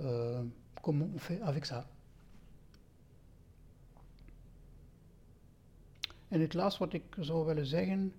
Euh, 0.00 0.42
comment 0.82 1.08
on 1.14 1.18
fait 1.18 1.40
avec 1.42 1.66
ça 1.66 1.86
En 6.28 6.40
het 6.40 6.54
laatste 6.54 6.78
wat 6.78 6.92
ik 6.92 7.16
zou 7.20 7.44
willen 7.46 7.66
zeggen 7.66 8.12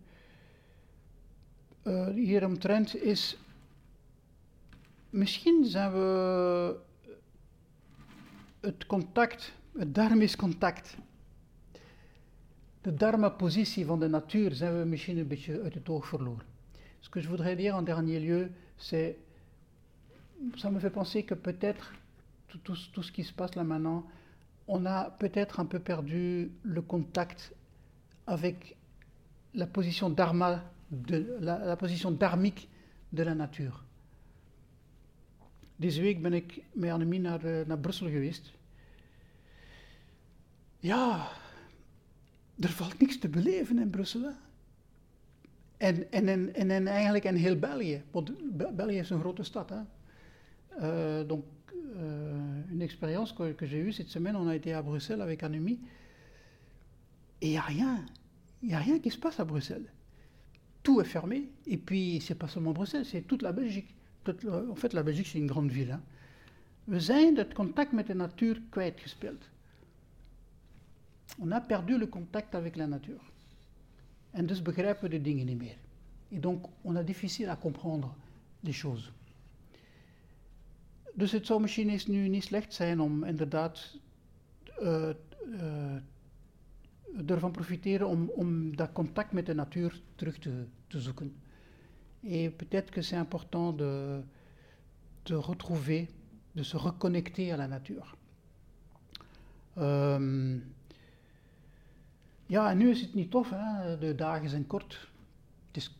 uh, 1.87 2.07
hieromtrent 2.07 2.95
is, 2.95 3.37
misschien 5.09 5.65
zijn 5.65 5.91
we 5.91 6.75
het 8.59 8.85
contact, 8.85 9.53
het 9.77 9.95
dharmisch 9.95 10.35
contact, 10.35 10.97
de 12.81 12.93
dharma-positie 12.93 13.85
van 13.85 13.99
de 13.99 14.07
natuur 14.07 14.51
zijn 14.51 14.79
we 14.79 14.85
misschien 14.85 15.17
een 15.17 15.27
beetje 15.27 15.61
uit 15.61 15.73
het 15.73 15.89
oog 15.89 16.07
verloren. 16.07 16.45
Ce 16.99 17.09
que 17.09 17.21
je 17.21 17.27
voudrais 17.27 17.57
dire 17.57 17.73
en 17.73 17.83
dernier 17.83 18.19
lieu, 18.19 18.51
c'est, 18.75 19.15
ça 20.55 20.69
me 20.69 20.79
fait 20.79 20.93
penser 20.93 21.23
que 21.23 21.35
peut-être 21.35 21.93
tout, 22.47 22.59
tout, 22.63 22.77
tout 22.91 23.03
ce 23.03 23.11
qui 23.11 23.23
se 23.23 23.33
passe 23.33 23.55
là 23.55 23.63
maintenant, 23.63 24.03
on 24.65 24.85
a 24.85 25.09
peut-être 25.17 25.59
un 25.59 25.65
peu 25.65 25.79
perdu 25.79 26.51
le 26.63 26.81
contact 26.81 27.53
avec 28.25 28.75
la 29.53 29.67
position 29.67 30.09
dharma, 30.09 30.63
de, 30.87 31.37
la, 31.39 31.65
la 31.65 31.75
position 31.75 32.17
dharmique 32.17 32.67
de 33.09 33.23
la 33.23 33.33
natuur. 33.33 33.83
Deze 35.75 36.01
week 36.01 36.21
ben 36.21 36.33
ik 36.33 36.63
met 36.71 36.91
Annemie 36.91 37.19
naar, 37.19 37.45
uh, 37.45 37.65
naar 37.65 37.79
Brussel 37.79 38.07
geweest. 38.07 38.53
Ja, 40.79 41.27
er 42.59 42.69
valt 42.69 42.99
niks 42.99 43.19
te 43.19 43.29
beleven 43.29 43.79
in 43.79 43.89
Brussel. 43.89 44.21
Hè? 44.21 44.31
En, 45.77 46.11
en, 46.11 46.27
en, 46.27 46.53
en, 46.53 46.71
en 46.71 46.87
eigenlijk 46.87 47.23
in 47.23 47.35
heel 47.35 47.59
België, 47.59 48.03
want 48.11 48.31
België 48.75 48.97
is 48.97 49.09
een 49.09 49.19
grote 49.19 49.43
stad. 49.43 49.69
Hè? 49.69 49.81
Uh, 50.79 51.27
donc, 51.27 51.43
uh, 51.71 52.71
une 52.71 52.81
expérience 52.81 53.33
que, 53.33 53.53
que 53.53 53.65
j'ai 53.65 53.79
eue 53.79 53.91
cette 53.91 54.09
semaine, 54.09 54.35
on 54.35 54.47
a 54.47 54.55
été 54.55 54.73
à 54.73 54.81
Bruxelles 54.81 55.21
avec 55.21 55.43
Annemie. 55.43 55.79
Et 57.39 57.45
il 57.45 57.49
n'y 57.49 57.57
a 57.57 57.61
rien. 57.61 58.05
Il 58.61 58.67
n'y 58.67 58.75
a 58.75 58.79
rien 58.79 58.99
qui 58.99 59.09
se 59.09 59.19
passe 59.19 59.39
à 59.39 59.45
Bruxelles. 59.45 59.91
Tout 60.87 61.01
est 61.01 61.03
fermé. 61.03 61.49
Et 61.65 61.75
puis, 61.75 62.21
c'est 62.21 62.35
pas 62.35 62.47
seulement 62.47 62.71
Bruxelles, 62.71 63.05
c'est 63.05 63.27
toute 63.27 63.41
la 63.41 63.51
Belgique. 63.51 63.93
En 64.25 64.75
fait, 64.75 64.93
la 64.93 65.03
Belgique, 65.03 65.27
c'est 65.27 65.37
une 65.37 65.47
grande 65.47 65.69
ville. 65.69 65.91
Hein. 65.91 66.01
We 66.85 66.99
zijn 66.99 67.37
het 67.37 67.53
contact 67.53 67.91
met 67.91 68.07
de 68.07 68.13
natuur 68.13 68.61
kwijtgespeeld. 68.69 69.49
On 71.39 71.51
a 71.51 71.59
perdu 71.59 71.97
le 71.97 72.09
contact 72.09 72.55
avec 72.55 72.75
la 72.75 72.85
nature. 72.85 73.19
En 74.31 74.45
dus 74.45 74.61
begrijpen 74.61 75.03
we 75.03 75.09
de 75.09 75.21
dingen 75.21 75.45
niet 75.45 75.57
meer. 75.57 75.77
Et 76.31 76.41
donc, 76.41 76.65
on 76.81 76.95
a 76.95 77.03
difficile 77.03 77.49
à 77.49 77.55
comprendre 77.55 78.09
les 78.59 78.77
choses. 78.77 79.11
Dus 81.13 81.31
het 81.31 81.45
zou 81.45 81.61
misschien 81.61 81.89
eens 81.89 82.07
nu 82.07 82.27
niet 82.27 82.43
slecht 82.43 82.73
zijn 82.73 82.99
om 82.99 83.23
inderdaad 83.23 83.97
uh, 84.81 85.09
uh, 85.47 85.95
ervan 87.25 87.51
profiteren 87.51 88.07
om, 88.07 88.29
om 88.29 88.75
dat 88.75 88.91
contact 88.91 89.31
met 89.31 89.45
de 89.45 89.53
natuur 89.53 90.01
terug 90.15 90.39
te, 90.39 90.65
te 90.87 90.99
zoeken. 90.99 91.35
Et 92.23 92.49
peut-être 92.49 92.91
que 92.91 93.01
c'est 93.01 93.19
important 93.19 93.77
de, 93.77 94.21
de 95.23 95.35
retrouver, 95.35 96.07
de 96.51 96.63
se 96.63 96.77
reconnecter 96.77 97.51
à 97.51 97.57
la 97.57 97.67
nature. 97.67 98.15
Um, 99.77 100.63
ja, 102.45 102.69
en 102.69 102.77
nu 102.77 102.89
is 102.89 103.01
het 103.01 103.13
niet 103.13 103.31
tof, 103.31 103.49
hè? 103.49 103.97
de 103.97 104.15
dagen 104.15 104.49
zijn 104.49 104.67
kort. 104.67 105.09
Het 105.67 105.77
is 105.77 105.95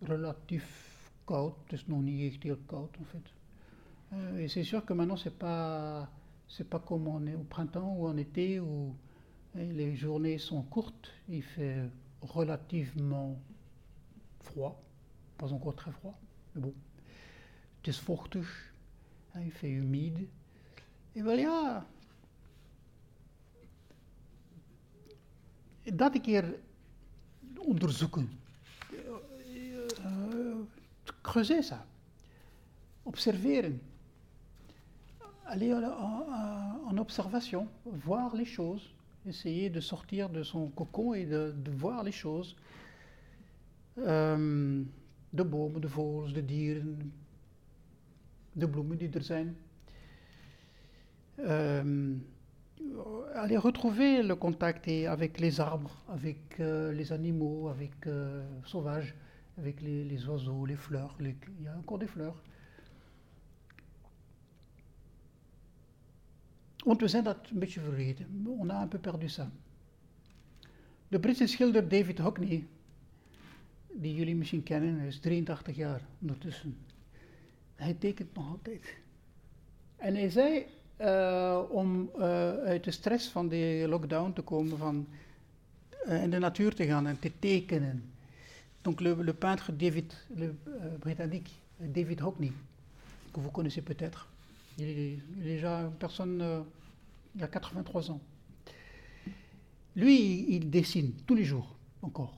relatief 0.00 0.92
koud, 1.24 1.54
het 1.62 1.72
is 1.72 1.86
nog 1.86 2.02
niet 2.02 2.32
echt 2.32 2.42
heel 2.42 2.58
koud 2.66 2.96
en 2.96 3.06
fait. 3.06 3.32
Uh, 4.12 4.48
c'est 4.48 4.64
sûr 4.64 4.84
que 4.84 4.94
maintenant 4.94 5.20
c'est 5.20 5.38
pas, 5.38 6.08
c'est 6.46 6.68
pas 6.68 6.82
comme 6.84 7.08
on 7.08 7.26
est 7.26 7.34
au 7.34 7.44
printemps 7.48 7.96
ou 7.98 8.06
en 8.06 8.16
été 8.16 8.60
les 9.54 9.94
journées 9.94 10.38
sont 10.38 10.62
courtes, 10.62 11.10
il 11.28 11.42
fait 11.42 11.88
relativement 12.20 13.38
froid, 14.40 14.82
pas 15.38 15.52
encore 15.52 15.76
très 15.76 15.92
froid, 15.92 16.18
mais 16.54 16.62
bon. 16.62 16.74
Het 17.82 17.88
is 17.88 18.02
il 19.34 19.52
fait 19.52 19.70
humide. 19.70 20.28
En 21.14 21.24
wel 21.24 21.38
ja, 21.38 21.86
dat 25.82 26.14
een 26.14 26.20
keer 26.20 26.58
onderzoeken. 27.58 28.30
Creuser 31.20 31.62
ça. 31.62 31.86
Observeren. 33.02 33.82
Aller 35.42 35.74
en, 35.74 36.26
en 36.86 36.98
observation, 36.98 37.68
voir 37.82 38.34
les 38.34 38.46
choses 38.46 38.94
essayer 39.26 39.70
de 39.70 39.80
sortir 39.80 40.28
de 40.28 40.42
son 40.42 40.68
cocon 40.68 41.14
et 41.14 41.24
de, 41.24 41.54
voir 41.70 42.02
les 42.02 42.12
choses. 42.12 42.56
Um, 43.96 44.86
de 45.32 45.42
bomen, 45.42 45.80
de 45.80 45.88
vogels, 45.88 46.34
de 46.34 46.40
dieren, 46.40 47.12
de 48.52 48.66
bloemen 48.66 48.98
die 48.98 49.08
er. 49.08 49.46
Um, 51.36 52.24
aller 53.34 53.56
retrouver 53.56 54.22
le 54.22 54.36
contact 54.36 54.88
avec 54.88 55.40
les 55.40 55.60
arbres, 55.60 56.02
avec 56.08 56.60
euh, 56.60 56.92
les 56.92 57.12
animaux, 57.12 57.68
avec 57.68 58.06
euh, 58.06 58.44
sauvages, 58.64 59.14
avec 59.58 59.80
les, 59.80 60.04
les, 60.04 60.28
oiseaux, 60.28 60.64
les 60.66 60.76
fleurs. 60.76 61.16
Il 61.20 61.34
y 61.62 61.68
a 61.68 61.76
encore 61.76 61.98
des 61.98 62.06
fleurs. 62.06 62.42
Want 66.84 67.00
we 67.00 67.08
zijn 67.08 67.24
dat 67.24 67.36
een 67.50 67.58
beetje 67.58 67.80
vergeten. 67.80 68.46
On 68.58 68.70
a 68.70 68.82
un 68.82 68.88
peu 68.88 68.98
perdu 68.98 69.28
ça. 69.28 69.50
De 71.08 71.18
Britse 71.18 71.46
schilder 71.46 71.88
David 71.88 72.18
Hockney, 72.18 72.66
die 73.92 74.14
jullie 74.14 74.34
misschien 74.34 74.62
kennen, 74.62 74.98
hij 74.98 75.06
is 75.06 75.18
83 75.18 75.76
jaar 75.76 76.00
ondertussen. 76.20 76.76
Hij 77.74 77.94
tekent 77.94 78.34
nog 78.34 78.48
altijd. 78.48 78.96
En 79.96 80.14
hij 80.14 80.30
zei, 80.30 80.66
uh, 81.00 81.60
om 81.68 82.10
uh, 82.16 82.22
uit 82.50 82.84
de 82.84 82.90
stress 82.90 83.28
van 83.28 83.48
de 83.48 83.84
lockdown 83.88 84.32
te 84.32 84.42
komen, 84.42 84.78
van 84.78 85.06
uh, 86.06 86.22
in 86.22 86.30
de 86.30 86.38
natuur 86.38 86.74
te 86.74 86.86
gaan 86.86 87.06
en 87.06 87.18
te 87.18 87.32
tekenen. 87.38 88.04
Donc 88.82 89.00
le 89.00 89.34
peintre 89.34 89.76
David, 89.76 90.26
le 90.34 90.54
britannique, 90.98 91.50
David 91.76 92.20
Hockney, 92.20 92.52
que 93.32 93.40
vous 93.40 93.52
connaissez 93.52 93.82
peut-être. 93.82 94.33
Il 94.78 94.88
est, 94.88 95.18
déjà 95.36 95.80
une 95.80 95.92
personne, 95.92 96.40
euh, 96.42 96.62
il 97.34 97.42
a 97.42 97.48
83 97.48 98.10
ans. 98.10 98.20
Lui, 99.96 100.46
il 100.54 100.70
dessine 100.70 101.12
tous 101.26 101.34
les 101.34 101.44
jours, 101.44 101.76
encore. 102.02 102.36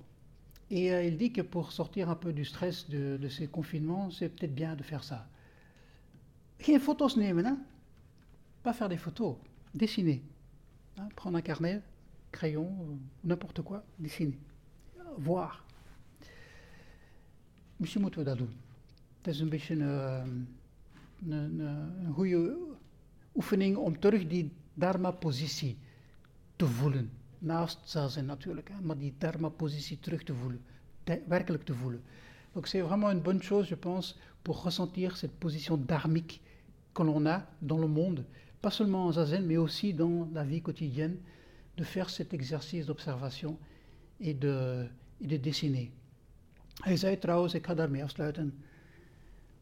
Et 0.70 0.92
euh, 0.92 1.04
il 1.04 1.16
dit 1.16 1.32
que 1.32 1.42
pour 1.42 1.72
sortir 1.72 2.10
un 2.10 2.16
peu 2.16 2.32
du 2.32 2.44
stress 2.44 2.88
de, 2.88 3.16
de 3.16 3.28
ces 3.28 3.46
confinements, 3.46 4.10
c'est 4.10 4.28
peut-être 4.28 4.54
bien 4.54 4.74
de 4.74 4.82
faire 4.82 5.04
ça. 5.04 5.26
Geen 6.58 6.80
foto's 6.80 7.16
nemen, 7.16 7.46
hein? 7.46 7.58
Pas 8.62 8.72
faire 8.72 8.88
des 8.88 8.96
photos, 8.96 9.36
dessiner. 9.74 10.22
Hein? 10.98 11.08
Prendre 11.14 11.36
un 11.38 11.42
carnet, 11.42 11.82
crayon, 12.32 12.98
n'importe 13.24 13.62
quoi, 13.62 13.84
dessiner. 13.98 14.38
Voir. 15.18 15.66
Misschien 17.78 18.02
moeten 18.02 18.24
we 18.24 18.26
een, 21.28 21.58
een 21.58 22.12
goede 22.12 22.56
oefening 23.34 23.76
om 23.76 23.98
terug 24.00 24.26
die 24.26 24.52
dharma-positie 24.74 25.78
te 26.56 26.66
voelen. 26.66 27.10
Naast 27.38 27.78
zazen 27.84 28.26
natuurlijk, 28.26 28.68
hè, 28.68 28.80
maar 28.80 28.98
die 28.98 29.14
dharma-positie 29.18 29.98
terug 29.98 30.22
te 30.22 30.34
voelen, 30.34 30.60
te, 31.04 31.22
werkelijk 31.28 31.64
te 31.64 31.74
voelen. 31.74 32.02
Donc 32.52 32.66
c'est 32.66 32.82
vraiment 32.82 33.10
une 33.10 33.22
bonne 33.22 33.42
chose, 33.42 33.68
je 33.68 33.76
pense, 33.76 34.16
pour 34.42 34.62
ressentir 34.62 35.16
cette 35.16 35.38
position 35.38 35.76
dharmique 35.86 36.40
que 36.92 37.02
l'on 37.02 37.26
a 37.26 37.46
dans 37.58 37.80
le 37.80 37.88
monde, 37.88 38.24
pas 38.60 38.70
seulement 38.70 39.06
en 39.06 39.12
zazen, 39.12 39.46
mais 39.46 39.58
aussi 39.58 39.92
dans 39.92 40.28
la 40.32 40.44
vie 40.44 40.62
quotidienne, 40.62 41.18
de 41.76 41.84
faire 41.84 42.08
cet 42.08 42.32
exercice 42.32 42.86
d'observation 42.86 43.58
et 44.20 44.34
de, 44.34 44.88
et 45.20 45.26
de 45.26 45.36
dessiner. 45.36 45.90
Hij 46.80 46.96
zei 46.96 47.18
trouwens, 47.18 47.54
ik 47.54 47.66
ga 47.66 47.74
daarmee 47.74 48.02
afsluiten, 48.02 48.54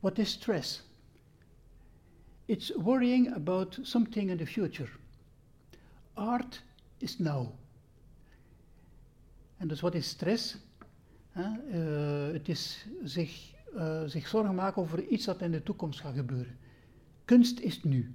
what 0.01 0.19
is 0.19 0.31
stress? 0.31 0.83
It's 2.47 2.73
worrying 2.77 3.35
about 3.35 3.79
something 3.83 4.31
in 4.31 4.37
the 4.37 4.47
future. 4.47 4.91
art 6.15 6.63
is 6.99 7.19
now. 7.19 7.49
En 9.57 9.69
dus 9.69 9.81
wat 9.81 9.95
is 9.95 10.09
stress? 10.09 10.57
Hè? 11.31 11.51
Uh, 12.27 12.33
het 12.33 12.49
is 12.49 12.87
zich, 13.05 13.55
uh, 13.75 14.03
zich 14.05 14.29
zorgen 14.29 14.55
maken 14.55 14.83
over 14.83 15.07
iets 15.07 15.25
dat 15.25 15.41
in 15.41 15.51
de 15.51 15.63
toekomst 15.63 16.01
gaat 16.01 16.15
gebeuren. 16.15 16.59
Kunst 17.25 17.61
is 17.61 17.83
nu. 17.83 18.15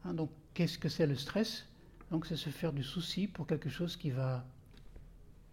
Hein, 0.00 0.16
donc, 0.16 0.30
qu'est-ce 0.52 0.78
que 0.78 0.88
c'est 0.88 1.08
le 1.08 1.16
stress 1.16 1.66
Donc, 2.08 2.26
c'est 2.26 2.38
se 2.38 2.50
faire 2.50 2.72
du 2.72 2.82
souci 2.82 3.28
pour 3.28 3.46
quelque 3.46 3.70
chose 3.70 3.96
qui 3.96 4.10
va 4.10 4.44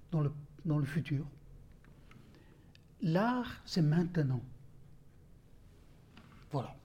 dans 0.09 0.23
le, 0.23 0.31
dans 0.61 0.79
le 0.79 0.85
futur. 0.85 1.25
L'art, 2.99 3.61
c'est 3.65 3.83
maintenant. 3.83 4.41
Voilà. 6.49 6.75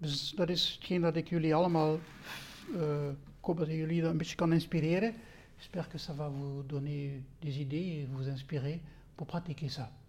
Dus 0.00 0.32
dat 0.36 0.48
is 0.48 0.72
hetgeen 0.74 1.00
dat 1.00 1.16
ik 1.16 1.28
jullie 1.28 1.54
allemaal, 1.54 1.98
uh, 2.74 3.08
ik 3.08 3.44
hoop 3.44 3.58
dat 3.58 3.68
ik 3.68 3.74
jullie 3.74 4.00
dat 4.00 4.10
een 4.10 4.16
beetje 4.16 4.36
kan 4.36 4.52
inspireren. 4.52 5.14
J'espère 5.56 5.88
que 5.88 5.98
ça 5.98 6.14
va 6.14 6.28
vous 6.28 6.66
donner 6.66 7.22
des 7.40 7.58
idées 7.58 8.00
et 8.00 8.06
vous 8.12 8.28
inspirer 8.28 8.80
pour 9.14 9.26
pratiquer 9.26 9.68
ça. 9.68 9.99